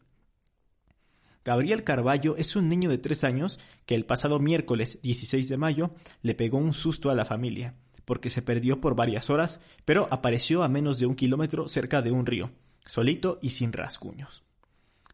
Gabriel 1.43 1.83
Carballo 1.83 2.35
es 2.37 2.55
un 2.55 2.69
niño 2.69 2.89
de 2.89 2.97
tres 2.97 3.23
años 3.23 3.59
que 3.85 3.93
el 3.93 4.05
pasado 4.05 4.39
miércoles 4.39 4.99
16 5.03 5.47
de 5.47 5.57
mayo 5.57 5.91
le 6.23 6.33
pegó 6.33 6.57
un 6.57 6.73
susto 6.73 7.11
a 7.11 7.15
la 7.15 7.23
familia, 7.23 7.75
porque 8.03 8.31
se 8.31 8.41
perdió 8.41 8.81
por 8.81 8.95
varias 8.95 9.29
horas, 9.29 9.61
pero 9.85 10.07
apareció 10.09 10.63
a 10.63 10.69
menos 10.69 10.97
de 10.97 11.05
un 11.05 11.15
kilómetro 11.15 11.67
cerca 11.67 12.01
de 12.01 12.11
un 12.11 12.25
río, 12.25 12.51
solito 12.87 13.37
y 13.43 13.51
sin 13.51 13.73
rasguños. 13.73 14.44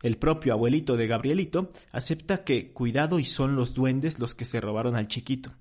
El 0.02 0.18
propio 0.18 0.54
abuelito 0.54 0.98
de 0.98 1.08
Gabrielito 1.08 1.72
acepta 1.92 2.44
que 2.44 2.74
cuidado 2.74 3.20
y 3.20 3.26
son 3.26 3.56
los 3.56 3.76
duendes 3.76 4.20
los 4.20 4.34
que 4.34 4.46
se 4.46 4.60
robaron 4.60 4.96
al 4.96 5.08
chiquito. 5.08 5.54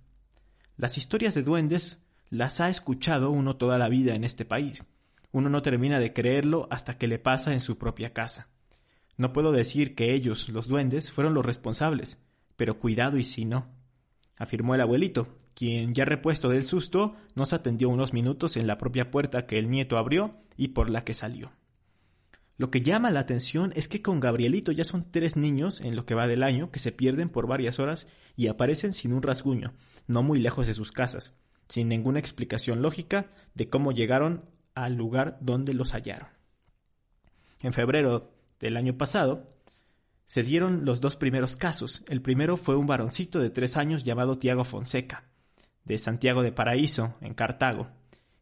Las 0.76 0.96
historias 0.96 1.34
de 1.34 1.42
duendes 1.42 2.02
las 2.30 2.60
ha 2.60 2.70
escuchado 2.70 3.30
uno 3.30 3.56
toda 3.56 3.76
la 3.76 3.88
vida 3.88 4.14
en 4.14 4.24
este 4.24 4.44
país. 4.44 4.84
Uno 5.32 5.50
no 5.50 5.62
termina 5.62 6.00
de 6.00 6.12
creerlo 6.12 6.68
hasta 6.70 6.96
que 6.96 7.06
le 7.06 7.18
pasa 7.18 7.52
en 7.52 7.60
su 7.60 7.76
propia 7.76 8.12
casa. 8.12 8.48
No 9.16 9.32
puedo 9.32 9.52
decir 9.52 9.94
que 9.94 10.14
ellos, 10.14 10.48
los 10.48 10.68
duendes, 10.68 11.12
fueron 11.12 11.34
los 11.34 11.44
responsables, 11.44 12.22
pero 12.56 12.78
cuidado 12.78 13.18
y 13.18 13.24
si 13.24 13.44
no, 13.44 13.68
afirmó 14.38 14.74
el 14.74 14.80
abuelito, 14.80 15.36
quien, 15.54 15.92
ya 15.92 16.06
repuesto 16.06 16.48
del 16.48 16.64
susto, 16.64 17.14
nos 17.34 17.52
atendió 17.52 17.90
unos 17.90 18.14
minutos 18.14 18.56
en 18.56 18.66
la 18.66 18.78
propia 18.78 19.10
puerta 19.10 19.46
que 19.46 19.58
el 19.58 19.68
nieto 19.68 19.98
abrió 19.98 20.36
y 20.56 20.68
por 20.68 20.88
la 20.88 21.04
que 21.04 21.12
salió. 21.12 21.52
Lo 22.60 22.70
que 22.70 22.82
llama 22.82 23.08
la 23.08 23.20
atención 23.20 23.72
es 23.74 23.88
que 23.88 24.02
con 24.02 24.20
Gabrielito 24.20 24.70
ya 24.70 24.84
son 24.84 25.10
tres 25.10 25.34
niños 25.34 25.80
en 25.80 25.96
lo 25.96 26.04
que 26.04 26.14
va 26.14 26.26
del 26.26 26.42
año 26.42 26.70
que 26.70 26.78
se 26.78 26.92
pierden 26.92 27.30
por 27.30 27.46
varias 27.46 27.78
horas 27.78 28.06
y 28.36 28.48
aparecen 28.48 28.92
sin 28.92 29.14
un 29.14 29.22
rasguño, 29.22 29.72
no 30.06 30.22
muy 30.22 30.40
lejos 30.40 30.66
de 30.66 30.74
sus 30.74 30.92
casas, 30.92 31.32
sin 31.70 31.88
ninguna 31.88 32.18
explicación 32.18 32.82
lógica 32.82 33.30
de 33.54 33.70
cómo 33.70 33.92
llegaron 33.92 34.44
al 34.74 34.94
lugar 34.94 35.38
donde 35.40 35.72
los 35.72 35.94
hallaron. 35.94 36.28
En 37.62 37.72
febrero 37.72 38.30
del 38.58 38.76
año 38.76 38.98
pasado, 38.98 39.46
se 40.26 40.42
dieron 40.42 40.84
los 40.84 41.00
dos 41.00 41.16
primeros 41.16 41.56
casos. 41.56 42.04
El 42.08 42.20
primero 42.20 42.58
fue 42.58 42.76
un 42.76 42.86
varoncito 42.86 43.38
de 43.38 43.48
tres 43.48 43.78
años 43.78 44.04
llamado 44.04 44.36
Tiago 44.36 44.64
Fonseca, 44.64 45.24
de 45.86 45.96
Santiago 45.96 46.42
de 46.42 46.52
Paraíso, 46.52 47.14
en 47.22 47.32
Cartago. 47.32 47.88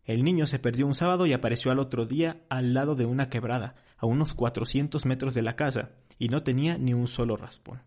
El 0.03 0.25
niño 0.25 0.49
se 0.49 0.59
perdió 0.59 0.89
un 0.89 0.95
sábado 0.95 1.25
y 1.25 1.35
apareció 1.35 1.71
al 1.71 1.79
otro 1.79 2.05
día 2.05 2.43
al 2.49 2.75
lado 2.75 2.97
de 2.97 3.07
una 3.07 3.31
quebrada, 3.31 3.77
a 3.99 4.07
unos 4.07 4.35
400 4.35 5.05
metros 5.05 5.35
de 5.35 5.43
la 5.43 5.57
casa, 5.57 5.91
y 6.19 6.29
no 6.29 6.43
tenía 6.43 6.79
ni 6.79 6.95
un 6.95 7.07
solo 7.07 7.37
raspón. 7.37 7.83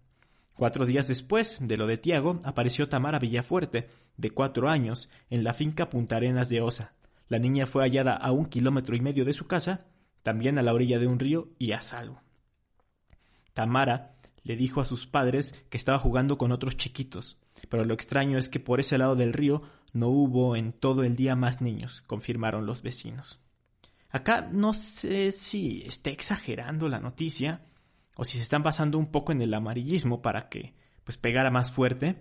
Cuatro 0.55 0.85
días 0.85 1.07
después 1.07 1.57
de 1.59 1.77
lo 1.77 1.87
de 1.87 1.97
Tiago, 1.97 2.39
apareció 2.43 2.87
Tamara 2.87 3.17
Villafuerte, 3.17 3.89
de 4.17 4.29
cuatro 4.29 4.69
años, 4.69 5.09
en 5.29 5.43
la 5.43 5.53
finca 5.53 5.89
Punta 5.89 6.17
Arenas 6.17 6.49
de 6.49 6.61
Osa. 6.61 6.93
La 7.27 7.39
niña 7.39 7.65
fue 7.65 7.83
hallada 7.83 8.13
a 8.15 8.31
un 8.31 8.45
kilómetro 8.45 8.95
y 8.95 9.01
medio 9.01 9.25
de 9.25 9.33
su 9.33 9.47
casa, 9.47 9.87
también 10.21 10.57
a 10.57 10.61
la 10.61 10.73
orilla 10.73 10.99
de 10.99 11.07
un 11.07 11.17
río 11.17 11.49
y 11.57 11.71
a 11.71 11.81
salvo. 11.81 12.21
Tamara 13.53 14.15
le 14.43 14.55
dijo 14.55 14.81
a 14.81 14.85
sus 14.85 15.07
padres 15.07 15.53
que 15.69 15.77
estaba 15.77 15.99
jugando 15.99 16.37
con 16.37 16.51
otros 16.51 16.77
chiquitos, 16.77 17.37
pero 17.69 17.85
lo 17.85 17.93
extraño 17.93 18.37
es 18.37 18.49
que 18.49 18.59
por 18.59 18.79
ese 18.79 18.97
lado 18.97 19.15
del 19.15 19.33
río 19.33 19.61
no 19.93 20.09
hubo 20.09 20.55
en 20.55 20.73
todo 20.73 21.03
el 21.03 21.15
día 21.15 21.35
más 21.35 21.61
niños, 21.61 22.01
confirmaron 22.07 22.65
los 22.65 22.81
vecinos. 22.81 23.39
Acá 24.11 24.49
no 24.51 24.73
sé 24.73 25.31
si 25.31 25.83
esté 25.85 26.11
exagerando 26.11 26.89
la 26.89 26.99
noticia, 26.99 27.61
o 28.15 28.25
si 28.25 28.37
se 28.37 28.43
están 28.43 28.63
basando 28.63 28.97
un 28.97 29.11
poco 29.11 29.31
en 29.31 29.41
el 29.41 29.53
amarillismo 29.53 30.21
para 30.21 30.49
que 30.49 30.75
pues 31.03 31.17
pegara 31.17 31.49
más 31.49 31.71
fuerte, 31.71 32.17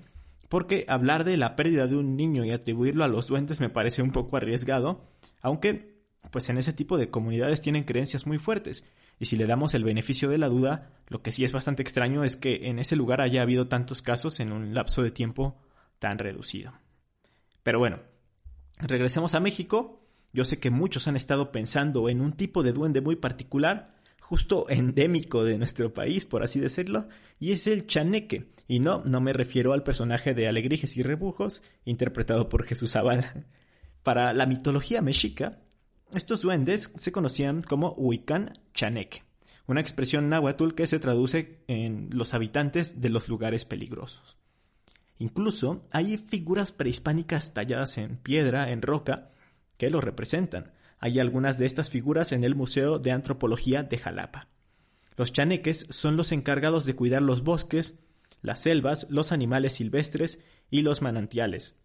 porque 0.49 0.85
hablar 0.89 1.25
de 1.25 1.37
la 1.37 1.57
pérdida 1.57 1.87
de 1.87 1.97
un 1.97 2.17
niño 2.17 2.45
y 2.45 2.53
atribuirlo 2.53 3.05
a 3.05 3.09
los 3.09 3.27
duendes 3.27 3.61
me 3.61 3.69
parece 3.69 4.03
un 4.03 4.13
poco 4.13 4.37
arriesgado, 4.37 5.09
aunque 5.43 6.01
pues 6.31 6.49
en 6.49 6.59
ese 6.59 6.73
tipo 6.73 6.97
de 6.97 7.11
comunidades 7.11 7.61
tienen 7.61 7.85
creencias 7.85 8.27
muy 8.27 8.39
fuertes, 8.39 8.87
y 9.19 9.27
si 9.27 9.37
le 9.37 9.47
damos 9.47 9.75
el 9.75 9.85
beneficio 9.85 10.31
de 10.31 10.39
la 10.39 10.49
duda, 10.49 10.91
lo 11.09 11.21
que 11.23 11.31
sí 11.31 11.45
es 11.45 11.53
bastante 11.53 11.83
extraño 11.83 12.25
es 12.25 12.37
que 12.37 12.69
en 12.69 12.79
ese 12.79 12.97
lugar 12.97 13.21
haya 13.21 13.43
habido 13.43 13.69
tantos 13.69 14.01
casos 14.01 14.41
en 14.41 14.51
un 14.51 14.73
lapso 14.73 15.03
de 15.03 15.11
tiempo 15.11 15.61
tan 15.99 16.19
reducido. 16.19 16.73
Pero 17.63 17.79
bueno, 17.79 18.01
regresemos 18.79 19.35
a 19.35 19.41
México. 19.41 20.00
Yo 20.33 20.45
sé 20.45 20.59
que 20.59 20.71
muchos 20.71 21.09
han 21.09 21.17
estado 21.17 21.51
pensando 21.51 22.09
en 22.09 22.21
un 22.21 22.33
tipo 22.33 22.63
de 22.63 22.73
duende 22.73 23.01
muy 23.01 23.17
particular, 23.17 23.97
justo 24.21 24.69
endémico 24.69 25.45
de 25.45 25.59
nuestro 25.59 25.93
país, 25.93 26.25
por 26.25 26.43
así 26.45 26.61
decirlo, 26.61 27.09
y 27.41 27.51
es 27.51 27.67
el 27.67 27.87
chaneque. 27.87 28.53
Y 28.69 28.79
no, 28.79 29.03
no 29.05 29.21
me 29.21 29.33
refiero 29.33 29.73
al 29.73 29.83
personaje 29.83 30.35
de 30.35 30.47
Alegrijes 30.47 30.97
y 30.97 31.03
Rebujos, 31.03 31.63
interpretado 31.85 32.49
por 32.49 32.65
Jesús 32.65 32.93
Zavala. 32.93 33.47
Para 34.05 34.33
la 34.33 34.47
mitología 34.47 35.03
mexica, 35.03 35.59
estos 36.15 36.43
duendes 36.43 36.93
se 36.95 37.13
conocían 37.13 37.63
como 37.63 37.93
Huicán 37.97 38.53
Chaneque, 38.73 39.25
una 39.67 39.81
expresión 39.81 40.29
náhuatl 40.29 40.75
que 40.75 40.87
se 40.87 41.01
traduce 41.01 41.65
en 41.67 42.09
los 42.13 42.33
habitantes 42.33 43.01
de 43.01 43.09
los 43.11 43.29
lugares 43.29 43.65
peligrosos. 43.65 44.37
Incluso 45.19 45.83
hay 45.93 46.17
figuras 46.17 46.73
prehispánicas 46.73 47.53
talladas 47.53 47.99
en 47.99 48.17
piedra, 48.17 48.71
en 48.71 48.81
roca, 48.81 49.29
que 49.81 49.89
lo 49.89 50.03
representan. 50.03 50.75
Hay 50.99 51.19
algunas 51.21 51.57
de 51.57 51.65
estas 51.65 51.89
figuras 51.89 52.33
en 52.33 52.45
el 52.45 52.55
Museo 52.55 52.99
de 52.99 53.13
Antropología 53.13 53.83
de 53.83 53.97
Jalapa. 53.97 54.51
Los 55.17 55.33
chaneques 55.33 55.87
son 55.89 56.19
los 56.19 56.33
encargados 56.33 56.85
de 56.85 56.95
cuidar 56.95 57.23
los 57.23 57.43
bosques, 57.43 57.99
las 58.43 58.61
selvas, 58.61 59.07
los 59.09 59.33
animales 59.33 59.73
silvestres 59.73 60.41
y 60.71 60.83
los 60.83 61.01
manantiales. 61.01 61.79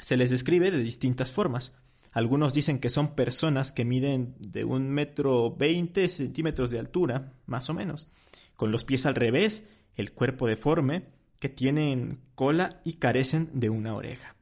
Se 0.00 0.16
les 0.16 0.30
describe 0.30 0.70
de 0.70 0.78
distintas 0.78 1.32
formas. 1.32 1.74
Algunos 2.12 2.54
dicen 2.54 2.78
que 2.78 2.88
son 2.88 3.16
personas 3.16 3.72
que 3.72 3.84
miden 3.84 4.36
de 4.38 4.62
un 4.62 4.88
metro 4.88 5.56
veinte 5.56 6.06
centímetros 6.06 6.70
de 6.70 6.78
altura, 6.78 7.32
más 7.46 7.68
o 7.68 7.74
menos, 7.74 8.06
con 8.54 8.70
los 8.70 8.84
pies 8.84 9.06
al 9.06 9.16
revés, 9.16 9.64
el 9.96 10.12
cuerpo 10.12 10.46
deforme, 10.46 11.08
que 11.40 11.48
tienen 11.48 12.20
cola 12.36 12.80
y 12.84 12.92
carecen 12.92 13.50
de 13.54 13.70
una 13.70 13.96
oreja. 13.96 14.36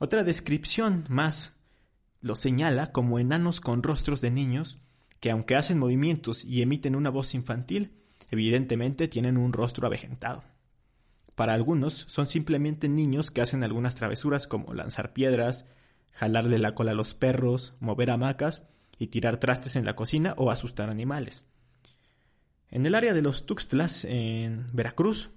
Otra 0.00 0.24
descripción 0.24 1.04
más 1.08 1.61
los 2.22 2.38
señala 2.38 2.92
como 2.92 3.18
enanos 3.18 3.60
con 3.60 3.82
rostros 3.82 4.20
de 4.20 4.30
niños 4.30 4.78
que 5.20 5.30
aunque 5.30 5.54
hacen 5.54 5.78
movimientos 5.78 6.44
y 6.44 6.62
emiten 6.62 6.96
una 6.96 7.10
voz 7.10 7.34
infantil, 7.34 7.92
evidentemente 8.30 9.06
tienen 9.06 9.36
un 9.36 9.52
rostro 9.52 9.86
avejentado. 9.86 10.42
Para 11.34 11.54
algunos 11.54 12.06
son 12.08 12.26
simplemente 12.26 12.88
niños 12.88 13.30
que 13.30 13.40
hacen 13.40 13.62
algunas 13.62 13.94
travesuras 13.94 14.46
como 14.46 14.74
lanzar 14.74 15.12
piedras, 15.12 15.66
jalarle 16.12 16.58
la 16.58 16.74
cola 16.74 16.90
a 16.90 16.94
los 16.94 17.14
perros, 17.14 17.76
mover 17.78 18.10
hamacas 18.10 18.66
y 18.98 19.08
tirar 19.08 19.38
trastes 19.38 19.76
en 19.76 19.84
la 19.84 19.96
cocina 19.96 20.34
o 20.36 20.50
asustar 20.50 20.90
animales. 20.90 21.46
En 22.68 22.86
el 22.86 22.94
área 22.94 23.14
de 23.14 23.22
los 23.22 23.46
Tuxtlas, 23.46 24.04
en 24.04 24.66
Veracruz, 24.72 25.30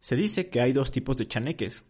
se 0.00 0.16
dice 0.16 0.50
que 0.50 0.60
hay 0.60 0.72
dos 0.72 0.90
tipos 0.90 1.16
de 1.16 1.26
chaneques. 1.26 1.84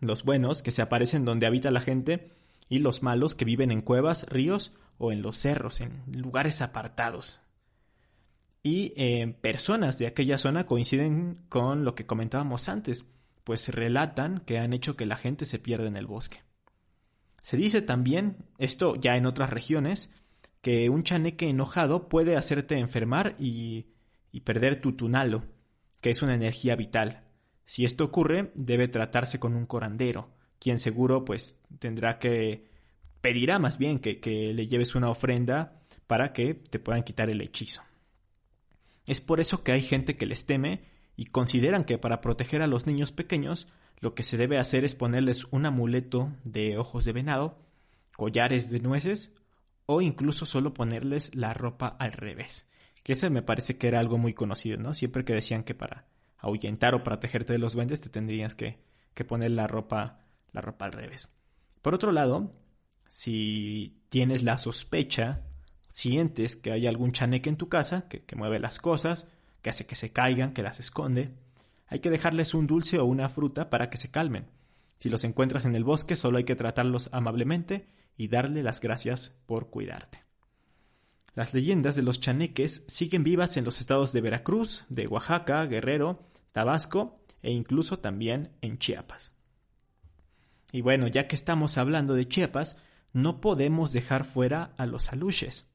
Los 0.00 0.24
buenos, 0.24 0.62
que 0.62 0.72
se 0.72 0.82
aparecen 0.82 1.24
donde 1.24 1.46
habita 1.46 1.70
la 1.70 1.80
gente, 1.80 2.32
y 2.70 2.78
los 2.78 3.02
malos, 3.02 3.34
que 3.34 3.44
viven 3.44 3.72
en 3.72 3.82
cuevas, 3.82 4.24
ríos 4.30 4.72
o 4.96 5.12
en 5.12 5.20
los 5.20 5.36
cerros, 5.36 5.82
en 5.82 6.04
lugares 6.06 6.62
apartados. 6.62 7.40
Y 8.62 8.92
eh, 8.96 9.36
personas 9.40 9.98
de 9.98 10.06
aquella 10.06 10.38
zona 10.38 10.64
coinciden 10.64 11.40
con 11.48 11.84
lo 11.84 11.94
que 11.94 12.06
comentábamos 12.06 12.68
antes, 12.68 13.04
pues 13.42 13.68
relatan 13.68 14.40
que 14.46 14.58
han 14.58 14.72
hecho 14.72 14.96
que 14.96 15.04
la 15.04 15.16
gente 15.16 15.46
se 15.46 15.58
pierda 15.58 15.88
en 15.88 15.96
el 15.96 16.06
bosque. 16.06 16.42
Se 17.42 17.56
dice 17.56 17.82
también, 17.82 18.36
esto 18.58 18.94
ya 18.94 19.16
en 19.16 19.26
otras 19.26 19.50
regiones, 19.50 20.12
que 20.60 20.90
un 20.90 21.02
chaneque 21.02 21.48
enojado 21.48 22.08
puede 22.08 22.36
hacerte 22.36 22.78
enfermar 22.78 23.34
y, 23.38 23.86
y 24.30 24.42
perder 24.42 24.80
tu 24.80 24.92
tunalo, 24.92 25.42
que 26.00 26.10
es 26.10 26.22
una 26.22 26.34
energía 26.34 26.76
vital. 26.76 27.24
Si 27.64 27.84
esto 27.84 28.04
ocurre, 28.04 28.52
debe 28.54 28.86
tratarse 28.86 29.40
con 29.40 29.56
un 29.56 29.66
corandero, 29.66 30.30
quien 30.60 30.78
seguro 30.78 31.24
pues 31.24 31.58
tendrá 31.80 32.20
que 32.20 32.68
pedirá 33.20 33.58
más 33.58 33.78
bien 33.78 33.98
que, 33.98 34.20
le 34.54 34.68
lleves 34.68 34.94
una 34.94 35.10
ofrenda 35.10 35.80
para 36.06 36.32
que 36.32 36.54
te 36.54 36.78
puedan 36.78 37.02
quitar 37.02 37.30
el 37.30 37.40
hechizo. 37.40 37.82
Es 39.06 39.20
por 39.20 39.40
eso 39.40 39.64
que 39.64 39.72
hay 39.72 39.82
gente 39.82 40.16
que 40.16 40.26
les 40.26 40.46
teme 40.46 40.84
y 41.16 41.26
consideran 41.26 41.84
que 41.84 41.98
para 41.98 42.20
proteger 42.20 42.62
a 42.62 42.68
los 42.68 42.86
niños 42.86 43.10
pequeños 43.10 43.66
lo 43.98 44.14
que 44.14 44.22
se 44.22 44.36
debe 44.36 44.58
hacer 44.58 44.84
es 44.84 44.94
ponerles 44.94 45.46
un 45.50 45.66
amuleto 45.66 46.32
de 46.44 46.78
ojos 46.78 47.04
de 47.04 47.12
venado, 47.12 47.58
collares 48.16 48.70
de 48.70 48.80
nueces 48.80 49.32
o 49.86 50.00
incluso 50.00 50.46
solo 50.46 50.72
ponerles 50.72 51.34
la 51.34 51.52
ropa 51.52 51.88
al 51.88 52.12
revés. 52.12 52.66
Que 53.02 53.12
ese 53.12 53.30
me 53.30 53.42
parece 53.42 53.76
que 53.76 53.88
era 53.88 53.98
algo 53.98 54.18
muy 54.18 54.34
conocido, 54.34 54.78
¿no? 54.78 54.94
Siempre 54.94 55.24
que 55.24 55.34
decían 55.34 55.64
que 55.64 55.74
para 55.74 56.06
ahuyentar 56.38 56.94
o 56.94 57.02
protegerte 57.02 57.52
de 57.52 57.58
los 57.58 57.74
duendes 57.74 58.00
te 58.00 58.08
tendrías 58.08 58.54
que, 58.54 58.78
que 59.14 59.24
poner 59.24 59.50
la 59.50 59.66
ropa, 59.66 60.20
la 60.52 60.60
ropa 60.60 60.84
al 60.84 60.92
revés. 60.92 61.32
Por 61.82 61.94
otro 61.94 62.12
lado, 62.12 62.50
si 63.08 64.02
tienes 64.08 64.42
la 64.42 64.58
sospecha, 64.58 65.42
sientes 65.88 66.56
que 66.56 66.72
hay 66.72 66.86
algún 66.86 67.12
chaneque 67.12 67.48
en 67.48 67.56
tu 67.56 67.68
casa, 67.68 68.08
que, 68.08 68.24
que 68.24 68.36
mueve 68.36 68.58
las 68.58 68.78
cosas, 68.78 69.26
que 69.62 69.70
hace 69.70 69.86
que 69.86 69.94
se 69.94 70.12
caigan, 70.12 70.52
que 70.52 70.62
las 70.62 70.80
esconde, 70.80 71.34
hay 71.86 71.98
que 71.98 72.10
dejarles 72.10 72.54
un 72.54 72.66
dulce 72.66 72.98
o 72.98 73.04
una 73.04 73.28
fruta 73.28 73.68
para 73.68 73.90
que 73.90 73.96
se 73.96 74.10
calmen. 74.10 74.46
Si 74.98 75.08
los 75.08 75.24
encuentras 75.24 75.64
en 75.64 75.74
el 75.74 75.84
bosque, 75.84 76.14
solo 76.14 76.38
hay 76.38 76.44
que 76.44 76.56
tratarlos 76.56 77.08
amablemente 77.12 77.88
y 78.16 78.28
darle 78.28 78.62
las 78.62 78.80
gracias 78.80 79.40
por 79.46 79.70
cuidarte. 79.70 80.22
Las 81.34 81.54
leyendas 81.54 81.96
de 81.96 82.02
los 82.02 82.20
chaneques 82.20 82.84
siguen 82.86 83.24
vivas 83.24 83.56
en 83.56 83.64
los 83.64 83.80
estados 83.80 84.12
de 84.12 84.20
Veracruz, 84.20 84.84
de 84.88 85.06
Oaxaca, 85.06 85.64
Guerrero, 85.66 86.22
Tabasco 86.52 87.14
e 87.42 87.50
incluso 87.50 87.98
también 87.98 88.52
en 88.60 88.78
Chiapas. 88.78 89.32
Y 90.72 90.82
bueno, 90.82 91.06
ya 91.08 91.26
que 91.26 91.36
estamos 91.36 91.78
hablando 91.78 92.14
de 92.14 92.28
Chiapas, 92.28 92.76
no 93.12 93.40
podemos 93.40 93.92
dejar 93.92 94.24
fuera 94.24 94.72
a 94.76 94.86
los 94.86 95.12
aluches. 95.12 95.68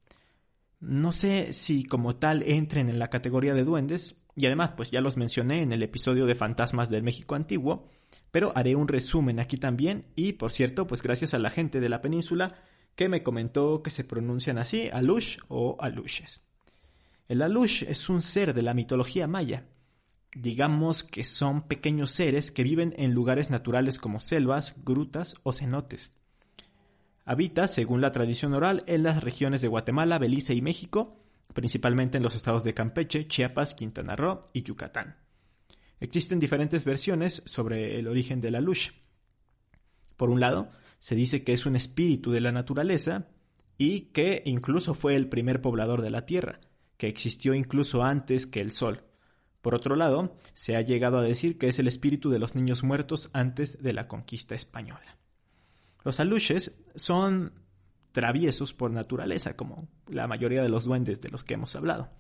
No 0.80 1.12
sé 1.12 1.54
si 1.54 1.84
como 1.84 2.16
tal 2.16 2.44
entren 2.44 2.90
en 2.90 3.00
la 3.00 3.10
categoría 3.10 3.54
de 3.54 3.64
duendes, 3.64 4.18
y 4.36 4.46
además 4.46 4.72
pues 4.76 4.92
ya 4.92 5.02
los 5.02 5.18
mencioné 5.18 5.62
en 5.62 5.72
el 5.72 5.84
episodio 5.84 6.26
de 6.26 6.36
Fantasmas 6.36 6.90
del 6.90 7.04
México 7.04 7.36
Antiguo, 7.36 7.88
pero 8.32 8.52
haré 8.56 8.76
un 8.76 8.88
resumen 8.88 9.40
aquí 9.40 9.58
también 9.58 10.06
y 10.16 10.34
por 10.34 10.52
cierto 10.52 10.88
pues 10.88 11.02
gracias 11.02 11.34
a 11.34 11.40
la 11.40 11.50
gente 11.50 11.80
de 11.80 11.90
la 11.90 12.02
península 12.02 12.56
que 12.96 13.10
me 13.10 13.24
comentó 13.24 13.82
que 13.82 13.90
se 13.90 14.04
pronuncian 14.04 14.58
así, 14.58 14.90
Alush 14.92 15.38
o 15.48 15.78
Alushes. 15.80 16.44
El 17.28 17.42
Alush 17.42 17.84
es 17.84 18.10
un 18.10 18.22
ser 18.22 18.54
de 18.54 18.62
la 18.62 18.74
mitología 18.74 19.28
maya. 19.28 19.66
Digamos 20.36 21.06
que 21.06 21.24
son 21.24 21.62
pequeños 21.62 22.12
seres 22.12 22.52
que 22.52 22.64
viven 22.64 22.94
en 22.98 23.14
lugares 23.14 23.50
naturales 23.50 23.98
como 23.98 24.20
selvas, 24.20 24.76
grutas 24.84 25.36
o 25.44 25.54
cenotes. 25.54 26.12
Habita, 27.24 27.70
según 27.70 28.02
la 28.02 28.12
tradición 28.12 28.54
oral, 28.54 28.84
en 28.86 29.04
las 29.04 29.24
regiones 29.24 29.62
de 29.62 29.70
Guatemala, 29.70 30.20
Belice 30.20 30.54
y 30.54 30.62
México, 30.62 31.24
principalmente 31.54 32.18
en 32.18 32.24
los 32.24 32.36
estados 32.36 32.66
de 32.66 32.74
Campeche, 32.74 33.30
Chiapas, 33.30 33.76
Quintana 33.76 34.18
Roo 34.18 34.42
y 34.52 34.64
Yucatán. 34.64 35.16
Existen 36.02 36.42
diferentes 36.42 36.84
versiones 36.84 37.42
sobre 37.46 37.98
el 37.98 38.10
origen 38.10 38.42
del 38.42 38.56
Alush. 38.56 38.92
Por 40.18 40.30
un 40.30 40.42
lado, 40.42 40.70
se 41.00 41.16
dice 41.16 41.46
que 41.46 41.54
es 41.54 41.66
un 41.66 41.78
espíritu 41.78 42.32
de 42.32 42.42
la 42.42 42.52
naturaleza 42.52 43.30
y 43.78 44.12
que 44.12 44.44
incluso 44.46 44.96
fue 44.96 45.16
el 45.16 45.30
primer 45.30 45.62
poblador 45.62 46.02
de 46.02 46.10
la 46.10 46.26
Tierra, 46.26 46.60
que 46.98 47.08
existió 47.08 47.54
incluso 47.54 48.04
antes 48.04 48.46
que 48.46 48.60
el 48.60 48.72
Sol. 48.72 49.06
Por 49.66 49.74
otro 49.74 49.96
lado, 49.96 50.38
se 50.54 50.76
ha 50.76 50.82
llegado 50.82 51.18
a 51.18 51.24
decir 51.24 51.58
que 51.58 51.68
es 51.68 51.80
el 51.80 51.88
espíritu 51.88 52.30
de 52.30 52.38
los 52.38 52.54
niños 52.54 52.84
muertos 52.84 53.32
antes 53.34 53.82
de 53.82 53.94
la 53.94 54.08
conquista 54.08 54.54
española. 54.54 55.18
Los 56.04 56.20
aluches 56.20 56.76
son 56.94 57.52
traviesos 58.12 58.76
por 58.76 58.92
naturaleza, 58.92 59.56
como 59.56 59.88
la 60.08 60.28
mayoría 60.28 60.62
de 60.62 60.70
los 60.70 60.86
duendes 60.86 61.20
de 61.20 61.30
los 61.30 61.44
que 61.44 61.56
hemos 61.56 61.76
hablado. 61.76 62.12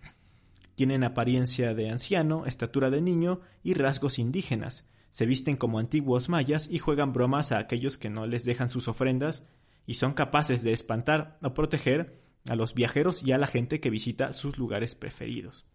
Tienen 0.73 1.03
apariencia 1.03 1.75
de 1.75 1.91
anciano, 1.91 2.47
estatura 2.47 2.89
de 2.89 3.03
niño 3.03 3.41
y 3.62 3.75
rasgos 3.75 4.17
indígenas, 4.17 4.89
se 5.12 5.27
visten 5.27 5.55
como 5.55 5.77
antiguos 5.77 6.29
mayas 6.29 6.67
y 6.67 6.79
juegan 6.79 7.13
bromas 7.13 7.51
a 7.51 7.60
aquellos 7.60 7.99
que 7.99 8.10
no 8.10 8.25
les 8.25 8.45
dejan 8.45 8.71
sus 8.71 8.88
ofrendas 8.88 9.43
y 9.86 9.93
son 9.93 10.13
capaces 10.13 10.63
de 10.63 10.73
espantar 10.73 11.38
o 11.43 11.53
proteger 11.53 12.15
a 12.49 12.55
los 12.55 12.73
viajeros 12.73 13.21
y 13.21 13.34
a 13.34 13.38
la 13.38 13.45
gente 13.45 13.79
que 13.79 13.91
visita 13.91 14.34
sus 14.34 14.58
lugares 14.58 14.95
preferidos. 14.95 15.67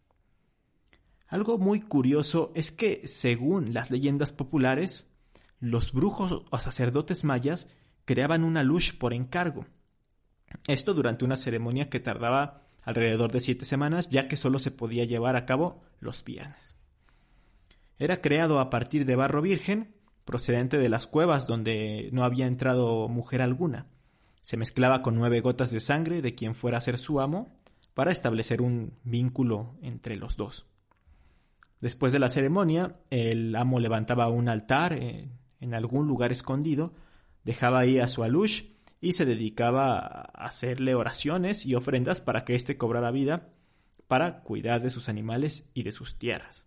Algo 1.31 1.59
muy 1.59 1.81
curioso 1.81 2.51
es 2.57 2.73
que, 2.73 3.07
según 3.07 3.73
las 3.73 3.93
leyendas 3.93 4.33
populares, 4.33 5.13
los 5.61 5.93
brujos 5.93 6.43
o 6.51 6.59
sacerdotes 6.59 7.23
mayas 7.23 7.71
creaban 8.05 8.43
una 8.43 8.65
luz 8.65 8.93
por 8.93 9.15
encargo. 9.15 9.65
Esto 10.67 10.93
durante 10.93 11.25
una 11.25 11.37
ceremonia 11.37 11.89
que 11.89 12.01
tardaba 12.01 12.67
alrededor 12.83 13.31
de 13.31 13.39
siete 13.39 13.65
semanas, 13.65 14.09
ya 14.11 14.27
que 14.27 14.37
solo 14.37 14.59
se 14.59 14.73
podía 14.73 15.05
llevar 15.05 15.37
a 15.37 15.47
cabo 15.47 15.83
los 16.01 16.25
viernes. 16.25 16.77
Era 17.97 18.21
creado 18.21 18.59
a 18.59 18.69
partir 18.69 19.07
de 19.07 19.15
barro 19.15 19.41
virgen, 19.41 19.95
procedente 20.25 20.79
de 20.79 20.89
las 20.89 21.07
cuevas 21.07 21.47
donde 21.47 22.09
no 22.13 22.25
había 22.25 22.49
entrado 22.49 23.09
mujer 23.09 23.41
alguna. 23.41 23.87
Se 24.41 24.57
mezclaba 24.57 25.03
con 25.03 25.15
nueve 25.15 25.41
gotas 25.41 25.71
de 25.71 25.79
sangre 25.79 26.23
de 26.23 26.35
quien 26.35 26.57
fuera 26.57 26.79
a 26.79 26.81
ser 26.81 26.99
su 26.99 27.21
amo 27.21 27.55
para 27.95 28.11
establecer 28.11 28.63
un 28.63 28.99
vínculo 29.05 29.77
entre 29.83 30.17
los 30.17 30.37
dos. 30.37 30.70
Después 31.81 32.13
de 32.13 32.19
la 32.19 32.29
ceremonia, 32.29 32.93
el 33.11 33.57
amo 33.57 33.81
levantaba 33.81 34.29
un 34.29 34.49
altar 34.49 34.93
en, 34.93 35.75
algún 35.75 36.07
lugar 36.07 36.31
escondido, 36.31 36.93
dejaba 37.43 37.81
ahí 37.81 37.99
a 37.99 38.07
su 38.07 38.23
alush 38.23 38.65
y 39.01 39.13
se 39.13 39.25
dedicaba 39.25 39.99
a 39.99 40.45
hacerle 40.45 40.95
oraciones 40.95 41.65
y 41.65 41.75
ofrendas 41.75 42.21
para 42.21 42.45
que 42.45 42.55
éste 42.55 42.77
cobrara 42.77 43.11
vida 43.11 43.49
para 44.09 44.43
cuidar 44.43 44.83
de 44.83 44.91
sus 44.91 45.09
animales 45.09 45.71
y 45.73 45.85
de 45.85 45.93
sus 45.93 46.19
tierras. 46.19 46.67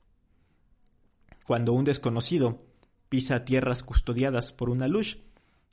Cuando 1.45 1.73
un 1.73 1.83
desconocido 1.83 2.57
pisa 3.09 3.45
tierras 3.45 3.83
custodiadas 3.83 4.51
por 4.51 4.69
una 4.69 4.87
lush, 4.87 5.17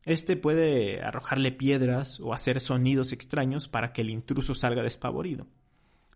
este 0.04 0.36
puede 0.36 1.00
arrojarle 1.02 1.52
piedras 1.52 2.20
o 2.20 2.34
hacer 2.34 2.60
sonidos 2.60 3.12
extraños 3.12 3.68
para 3.68 3.92
que 3.92 4.02
el 4.02 4.10
intruso 4.10 4.54
salga 4.54 4.82
despavorido. 4.82 5.46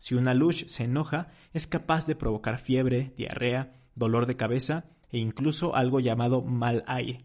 Si 0.04 0.14
una 0.14 0.34
lush 0.34 0.66
se 0.66 0.84
enoja, 0.84 1.28
es 1.54 1.66
capaz 1.66 2.04
de 2.04 2.14
provocar 2.14 2.58
fiebre, 2.58 3.14
diarrea, 3.16 3.72
dolor 3.94 4.26
de 4.26 4.36
cabeza 4.36 4.84
e 5.08 5.16
incluso 5.16 5.74
algo 5.74 5.98
llamado 5.98 6.42
mal 6.42 6.82
aire, 6.86 7.24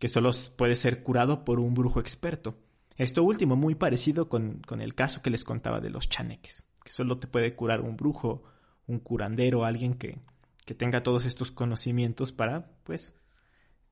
que 0.00 0.08
solo 0.08 0.32
puede 0.56 0.74
ser 0.74 1.04
curado 1.04 1.44
por 1.44 1.60
un 1.60 1.74
brujo 1.74 2.00
experto. 2.00 2.58
Esto 2.96 3.22
último 3.22 3.54
muy 3.54 3.76
parecido 3.76 4.28
con, 4.28 4.62
con 4.66 4.80
el 4.80 4.96
caso 4.96 5.22
que 5.22 5.30
les 5.30 5.44
contaba 5.44 5.78
de 5.78 5.90
los 5.90 6.08
chaneques 6.08 6.66
que 6.82 6.90
solo 6.90 7.18
te 7.18 7.28
puede 7.28 7.54
curar 7.54 7.82
un 7.82 7.96
brujo, 7.96 8.42
un 8.88 8.98
curandero, 8.98 9.64
alguien 9.64 9.94
que, 9.94 10.18
que 10.66 10.74
tenga 10.74 11.04
todos 11.04 11.24
estos 11.24 11.52
conocimientos 11.52 12.32
para, 12.32 12.72
pues, 12.82 13.14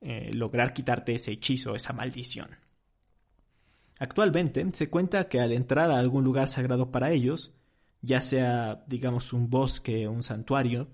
eh, 0.00 0.32
lograr 0.32 0.72
quitarte 0.72 1.14
ese 1.14 1.30
hechizo, 1.30 1.76
esa 1.76 1.92
maldición. 1.92 2.56
Actualmente 4.00 4.66
se 4.72 4.90
cuenta 4.90 5.28
que 5.28 5.38
al 5.38 5.52
entrar 5.52 5.92
a 5.92 6.00
algún 6.00 6.24
lugar 6.24 6.48
sagrado 6.48 6.90
para 6.90 7.12
ellos, 7.12 7.54
ya 8.02 8.22
sea, 8.22 8.85
digamos, 8.87 9.32
un 9.32 9.50
bosque 9.50 10.06
o 10.06 10.12
un 10.12 10.22
santuario, 10.22 10.88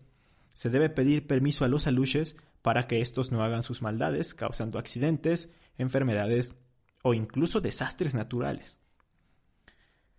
se 0.54 0.70
debe 0.70 0.90
pedir 0.90 1.26
permiso 1.26 1.64
a 1.64 1.68
los 1.68 1.86
aluches 1.86 2.36
para 2.62 2.86
que 2.86 3.00
estos 3.00 3.32
no 3.32 3.42
hagan 3.42 3.62
sus 3.62 3.82
maldades, 3.82 4.34
causando 4.34 4.78
accidentes, 4.78 5.50
enfermedades 5.78 6.54
o 7.02 7.14
incluso 7.14 7.60
desastres 7.60 8.14
naturales. 8.14 8.78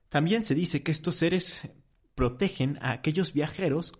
También 0.10 0.44
se 0.44 0.54
dice 0.54 0.84
que 0.84 0.92
estos 0.92 1.16
seres 1.16 1.62
protegen 2.16 2.78
a 2.82 2.92
aquellos 2.92 3.34
viajeros 3.34 3.94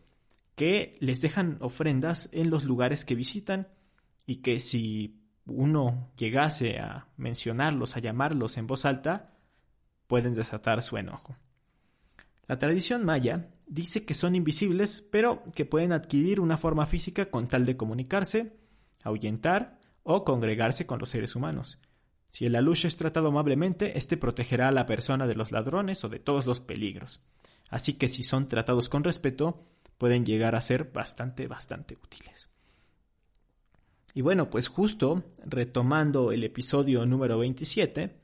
que 0.56 0.96
les 1.00 1.22
dejan 1.22 1.58
ofrendas 1.62 2.30
en 2.32 2.50
los 2.50 2.64
lugares 2.64 3.06
que 3.06 3.16
visitan 3.16 3.70
y 4.28 4.38
que 4.38 4.60
si 4.60 5.24
uno 5.46 6.12
llegase 6.16 6.80
a 6.80 7.08
mencionarlos, 7.18 7.98
a 7.98 8.00
llamarlos 8.00 8.58
en 8.58 8.68
voz 8.68 8.86
alta, 8.86 9.34
pueden 10.08 10.36
desatar 10.36 10.82
su 10.84 10.98
enojo. 10.98 11.36
La 12.48 12.60
tradición 12.60 13.06
maya 13.06 13.50
dice 13.68 14.06
que 14.06 14.14
son 14.14 14.36
invisibles, 14.36 15.02
pero 15.02 15.44
que 15.56 15.66
pueden 15.66 15.92
adquirir 15.94 16.40
una 16.40 16.58
forma 16.58 16.86
física 16.86 17.30
con 17.30 17.48
tal 17.48 17.66
de 17.66 17.78
comunicarse, 17.78 18.58
ahuyentar 19.02 19.80
o 20.04 20.24
congregarse 20.24 20.86
con 20.86 21.00
los 21.00 21.10
seres 21.10 21.36
humanos. 21.36 21.80
Si 22.30 22.46
el 22.46 22.56
alush 22.56 22.86
es 22.86 22.98
tratado 22.98 23.28
amablemente, 23.28 23.98
éste 23.98 24.18
protegerá 24.18 24.70
a 24.70 24.72
la 24.72 24.86
persona 24.86 25.28
de 25.28 25.36
los 25.36 25.52
ladrones 25.52 26.04
o 26.04 26.10
de 26.10 26.20
todos 26.20 26.46
los 26.46 26.60
peligros. 26.60 27.22
Así 27.70 27.94
que 27.94 28.10
si 28.10 28.24
son 28.24 28.48
tratados 28.48 28.90
con 28.90 29.04
respeto, 29.04 29.66
pueden 29.98 30.26
llegar 30.26 30.56
a 30.56 30.62
ser 30.62 30.92
bastante, 30.92 31.48
bastante 31.48 31.96
útiles. 31.96 32.50
Y 34.14 34.22
bueno, 34.22 34.50
pues 34.50 34.68
justo 34.68 35.24
retomando 35.46 36.32
el 36.32 36.44
episodio 36.44 37.06
número 37.06 37.40
27, 37.40 38.20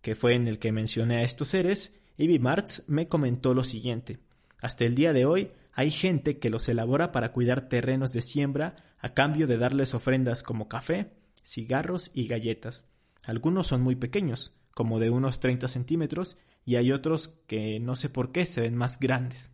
que 0.00 0.14
fue 0.14 0.34
en 0.34 0.48
el 0.48 0.58
que 0.58 0.72
mencioné 0.72 1.18
a 1.18 1.22
estos 1.22 1.48
seres, 1.48 1.99
Ivy 2.20 2.38
Martz 2.38 2.82
me 2.86 3.08
comentó 3.08 3.54
lo 3.54 3.64
siguiente. 3.64 4.20
Hasta 4.60 4.84
el 4.84 4.94
día 4.94 5.14
de 5.14 5.24
hoy 5.24 5.52
hay 5.72 5.90
gente 5.90 6.38
que 6.38 6.50
los 6.50 6.68
elabora 6.68 7.12
para 7.12 7.32
cuidar 7.32 7.70
terrenos 7.70 8.12
de 8.12 8.20
siembra 8.20 8.76
a 8.98 9.14
cambio 9.14 9.46
de 9.46 9.56
darles 9.56 9.94
ofrendas 9.94 10.42
como 10.42 10.68
café, 10.68 11.14
cigarros 11.42 12.10
y 12.12 12.26
galletas. 12.26 12.84
Algunos 13.24 13.68
son 13.68 13.80
muy 13.80 13.96
pequeños, 13.96 14.54
como 14.74 15.00
de 15.00 15.08
unos 15.08 15.40
30 15.40 15.66
centímetros, 15.68 16.36
y 16.66 16.76
hay 16.76 16.92
otros 16.92 17.40
que 17.46 17.80
no 17.80 17.96
sé 17.96 18.10
por 18.10 18.32
qué 18.32 18.44
se 18.44 18.60
ven 18.60 18.76
más 18.76 19.00
grandes, 19.00 19.52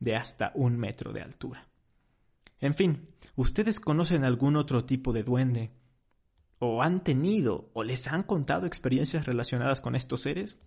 de 0.00 0.16
hasta 0.16 0.52
un 0.54 0.78
metro 0.78 1.12
de 1.12 1.20
altura. 1.20 1.68
En 2.60 2.74
fin, 2.74 3.10
¿ustedes 3.34 3.78
conocen 3.78 4.24
algún 4.24 4.56
otro 4.56 4.86
tipo 4.86 5.12
de 5.12 5.22
duende? 5.22 5.70
¿O 6.60 6.82
han 6.82 7.04
tenido 7.04 7.68
o 7.74 7.82
les 7.84 8.08
han 8.08 8.22
contado 8.22 8.66
experiencias 8.66 9.26
relacionadas 9.26 9.82
con 9.82 9.94
estos 9.94 10.22
seres? 10.22 10.58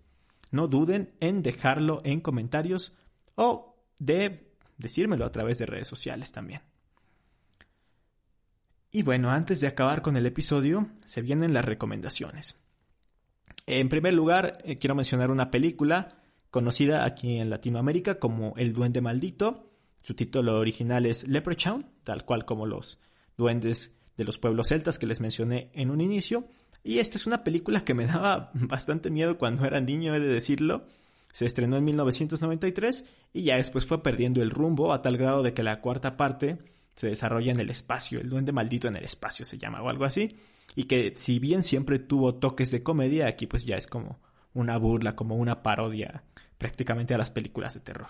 No 0.52 0.68
duden 0.68 1.10
en 1.20 1.44
dejarlo 1.44 2.00
en 2.04 2.22
comentarios 2.22 2.98
o 3.36 3.76
de 4.00 4.54
decírmelo 4.78 5.26
a 5.26 5.32
través 5.32 5.58
de 5.58 5.66
redes 5.66 5.88
sociales 5.88 6.32
también. 6.32 6.62
Y 8.92 9.04
bueno, 9.04 9.30
antes 9.30 9.62
de 9.62 9.68
acabar 9.68 10.02
con 10.02 10.18
el 10.18 10.26
episodio, 10.26 10.90
se 11.06 11.22
vienen 11.22 11.54
las 11.54 11.66
recomendaciones. 11.66 12.60
En 13.68 13.88
primer 13.88 14.16
lugar, 14.16 14.58
eh, 14.64 14.78
quiero 14.78 14.96
mencionar 14.96 15.30
una 15.30 15.52
película 15.52 16.08
conocida 16.50 17.06
aquí 17.06 17.38
en 17.38 17.52
Latinoamérica 17.52 18.18
como 18.18 18.54
El 18.58 18.74
Duende 18.74 19.02
Maldito. 19.02 19.72
Su 20.02 20.16
título 20.16 20.58
original 20.58 21.06
es 21.06 21.28
Leprechaun, 21.28 21.86
tal 22.04 22.26
cual 22.26 22.46
como 22.46 22.66
los 22.66 23.00
duendes 23.38 24.00
de 24.18 24.24
los 24.24 24.40
pueblos 24.40 24.70
celtas 24.70 24.98
que 24.98 25.06
les 25.06 25.22
mencioné 25.22 25.70
en 25.74 25.92
un 25.92 26.02
inicio. 26.02 26.48
Y 26.84 27.00
esta 27.00 27.18
es 27.18 27.28
una 27.28 27.44
película 27.44 27.84
que 27.84 27.94
me 27.94 28.06
daba 28.06 28.52
bastante 28.54 29.10
miedo 29.10 29.38
cuando 29.38 29.66
era 29.66 29.80
niño, 29.80 30.16
he 30.16 30.20
de 30.20 30.34
decirlo. 30.34 30.86
Se 31.32 31.46
estrenó 31.46 31.78
en 31.78 31.86
1993 31.86 33.06
y 33.34 33.44
ya 33.44 33.58
después 33.58 33.86
fue 33.86 34.02
perdiendo 34.02 34.42
el 34.42 34.50
rumbo 34.50 34.94
a 34.94 35.02
tal 35.02 35.18
grado 35.18 35.44
de 35.44 35.54
que 35.54 35.64
la 35.64 35.82
cuarta 35.82 36.18
parte 36.18 36.58
se 36.96 37.08
desarrolla 37.08 37.52
en 37.52 37.60
el 37.60 37.70
espacio, 37.70 38.20
el 38.20 38.30
duende 38.30 38.52
maldito 38.52 38.88
en 38.88 38.96
el 38.96 39.04
espacio 39.04 39.46
se 39.46 39.58
llama 39.58 39.82
o 39.82 39.90
algo 39.90 40.04
así, 40.04 40.36
y 40.76 40.84
que 40.84 41.14
si 41.16 41.40
bien 41.40 41.64
siempre 41.64 42.00
tuvo 42.00 42.36
toques 42.36 42.72
de 42.72 42.84
comedia, 42.84 43.28
aquí 43.28 43.48
pues 43.48 43.64
ya 43.64 43.78
es 43.78 43.88
como 43.88 44.20
una 44.54 44.78
burla, 44.78 45.16
como 45.16 45.36
una 45.36 45.64
parodia 45.64 46.24
prácticamente 46.58 47.14
a 47.14 47.18
las 47.18 47.32
películas 47.32 47.76
de 47.76 47.80
terror. 47.80 48.10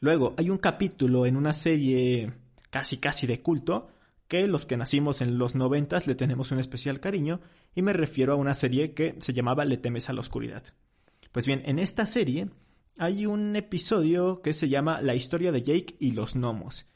Luego, 0.00 0.34
hay 0.38 0.50
un 0.50 0.58
capítulo 0.58 1.26
en 1.26 1.36
una 1.36 1.52
serie 1.52 2.32
casi 2.70 2.96
casi 2.96 3.26
de 3.26 3.42
culto 3.42 3.88
los 4.48 4.66
que 4.66 4.76
nacimos 4.76 5.20
en 5.20 5.38
los 5.38 5.54
noventas 5.54 6.06
le 6.06 6.14
tenemos 6.14 6.50
un 6.50 6.58
especial 6.58 7.00
cariño 7.00 7.40
y 7.74 7.82
me 7.82 7.92
refiero 7.92 8.32
a 8.32 8.36
una 8.36 8.54
serie 8.54 8.92
que 8.92 9.16
se 9.20 9.32
llamaba 9.32 9.64
Le 9.64 9.76
temes 9.76 10.08
a 10.08 10.12
la 10.12 10.20
oscuridad. 10.20 10.64
Pues 11.32 11.46
bien, 11.46 11.62
en 11.64 11.78
esta 11.78 12.06
serie 12.06 12.50
hay 12.98 13.26
un 13.26 13.56
episodio 13.56 14.42
que 14.42 14.52
se 14.52 14.68
llama 14.68 15.00
La 15.00 15.14
historia 15.14 15.52
de 15.52 15.62
Jake 15.62 15.96
y 15.98 16.12
los 16.12 16.34
gnomos 16.34 16.94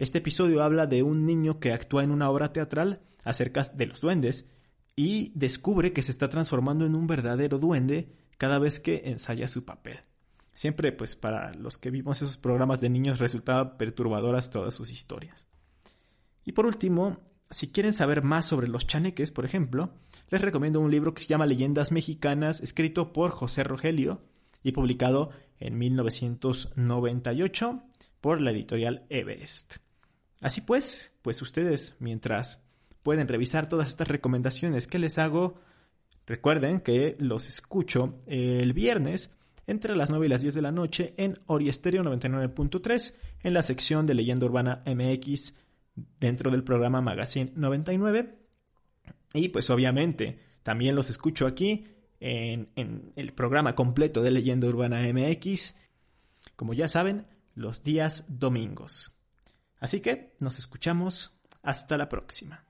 este 0.00 0.16
episodio 0.16 0.62
habla 0.62 0.86
de 0.86 1.02
un 1.02 1.26
niño 1.26 1.60
que 1.60 1.74
actúa 1.74 2.02
en 2.02 2.10
una 2.10 2.30
obra 2.30 2.54
teatral 2.54 3.02
acerca 3.22 3.64
de 3.64 3.84
los 3.84 4.00
duendes 4.00 4.48
y 4.96 5.30
descubre 5.34 5.92
que 5.92 6.00
se 6.00 6.10
está 6.10 6.30
transformando 6.30 6.86
en 6.86 6.96
un 6.96 7.06
verdadero 7.06 7.58
duende 7.58 8.10
cada 8.38 8.58
vez 8.58 8.80
que 8.80 9.02
ensaya 9.04 9.46
su 9.46 9.66
papel. 9.66 10.00
Siempre, 10.54 10.92
pues 10.92 11.16
para 11.16 11.52
los 11.52 11.76
que 11.76 11.90
vimos 11.90 12.22
esos 12.22 12.38
programas 12.38 12.80
de 12.80 12.88
niños 12.88 13.18
resultaban 13.18 13.76
perturbadoras 13.76 14.48
todas 14.48 14.72
sus 14.72 14.90
historias. 14.90 15.44
Y 16.44 16.52
por 16.52 16.66
último, 16.66 17.18
si 17.50 17.72
quieren 17.72 17.92
saber 17.92 18.22
más 18.22 18.46
sobre 18.46 18.68
los 18.68 18.86
chaneques, 18.86 19.30
por 19.30 19.44
ejemplo, 19.44 19.92
les 20.28 20.40
recomiendo 20.40 20.80
un 20.80 20.90
libro 20.90 21.12
que 21.14 21.22
se 21.22 21.28
llama 21.28 21.46
Leyendas 21.46 21.92
Mexicanas, 21.92 22.60
escrito 22.60 23.12
por 23.12 23.30
José 23.30 23.62
Rogelio 23.64 24.22
y 24.62 24.72
publicado 24.72 25.30
en 25.58 25.78
1998 25.78 27.82
por 28.20 28.40
la 28.40 28.52
editorial 28.52 29.04
Everest. 29.08 29.76
Así 30.40 30.60
pues, 30.60 31.12
pues 31.22 31.42
ustedes, 31.42 31.96
mientras 31.98 32.62
pueden 33.02 33.28
revisar 33.28 33.68
todas 33.68 33.88
estas 33.88 34.08
recomendaciones 34.08 34.86
que 34.86 34.98
les 34.98 35.18
hago, 35.18 35.60
recuerden 36.26 36.80
que 36.80 37.16
los 37.18 37.48
escucho 37.48 38.18
el 38.26 38.72
viernes 38.72 39.34
entre 39.66 39.96
las 39.96 40.10
9 40.10 40.26
y 40.26 40.28
las 40.28 40.42
10 40.42 40.54
de 40.54 40.62
la 40.62 40.72
noche 40.72 41.14
en 41.16 41.38
Oriestereo 41.46 42.02
99.3 42.02 43.14
en 43.42 43.54
la 43.54 43.62
sección 43.62 44.06
de 44.06 44.14
Leyenda 44.14 44.46
Urbana 44.46 44.82
MX 44.86 45.54
dentro 46.18 46.50
del 46.50 46.64
programa 46.64 47.00
Magazine 47.00 47.52
99. 47.54 48.38
Y 49.34 49.48
pues 49.48 49.70
obviamente 49.70 50.38
también 50.62 50.94
los 50.94 51.10
escucho 51.10 51.46
aquí 51.46 51.86
en, 52.20 52.70
en 52.76 53.12
el 53.16 53.32
programa 53.32 53.74
completo 53.74 54.22
de 54.22 54.30
Leyenda 54.30 54.66
Urbana 54.68 55.00
MX, 55.12 55.76
como 56.56 56.74
ya 56.74 56.88
saben, 56.88 57.26
los 57.54 57.82
días 57.82 58.24
domingos. 58.28 59.14
Así 59.78 60.00
que 60.00 60.34
nos 60.40 60.58
escuchamos 60.58 61.40
hasta 61.62 61.96
la 61.96 62.08
próxima. 62.08 62.69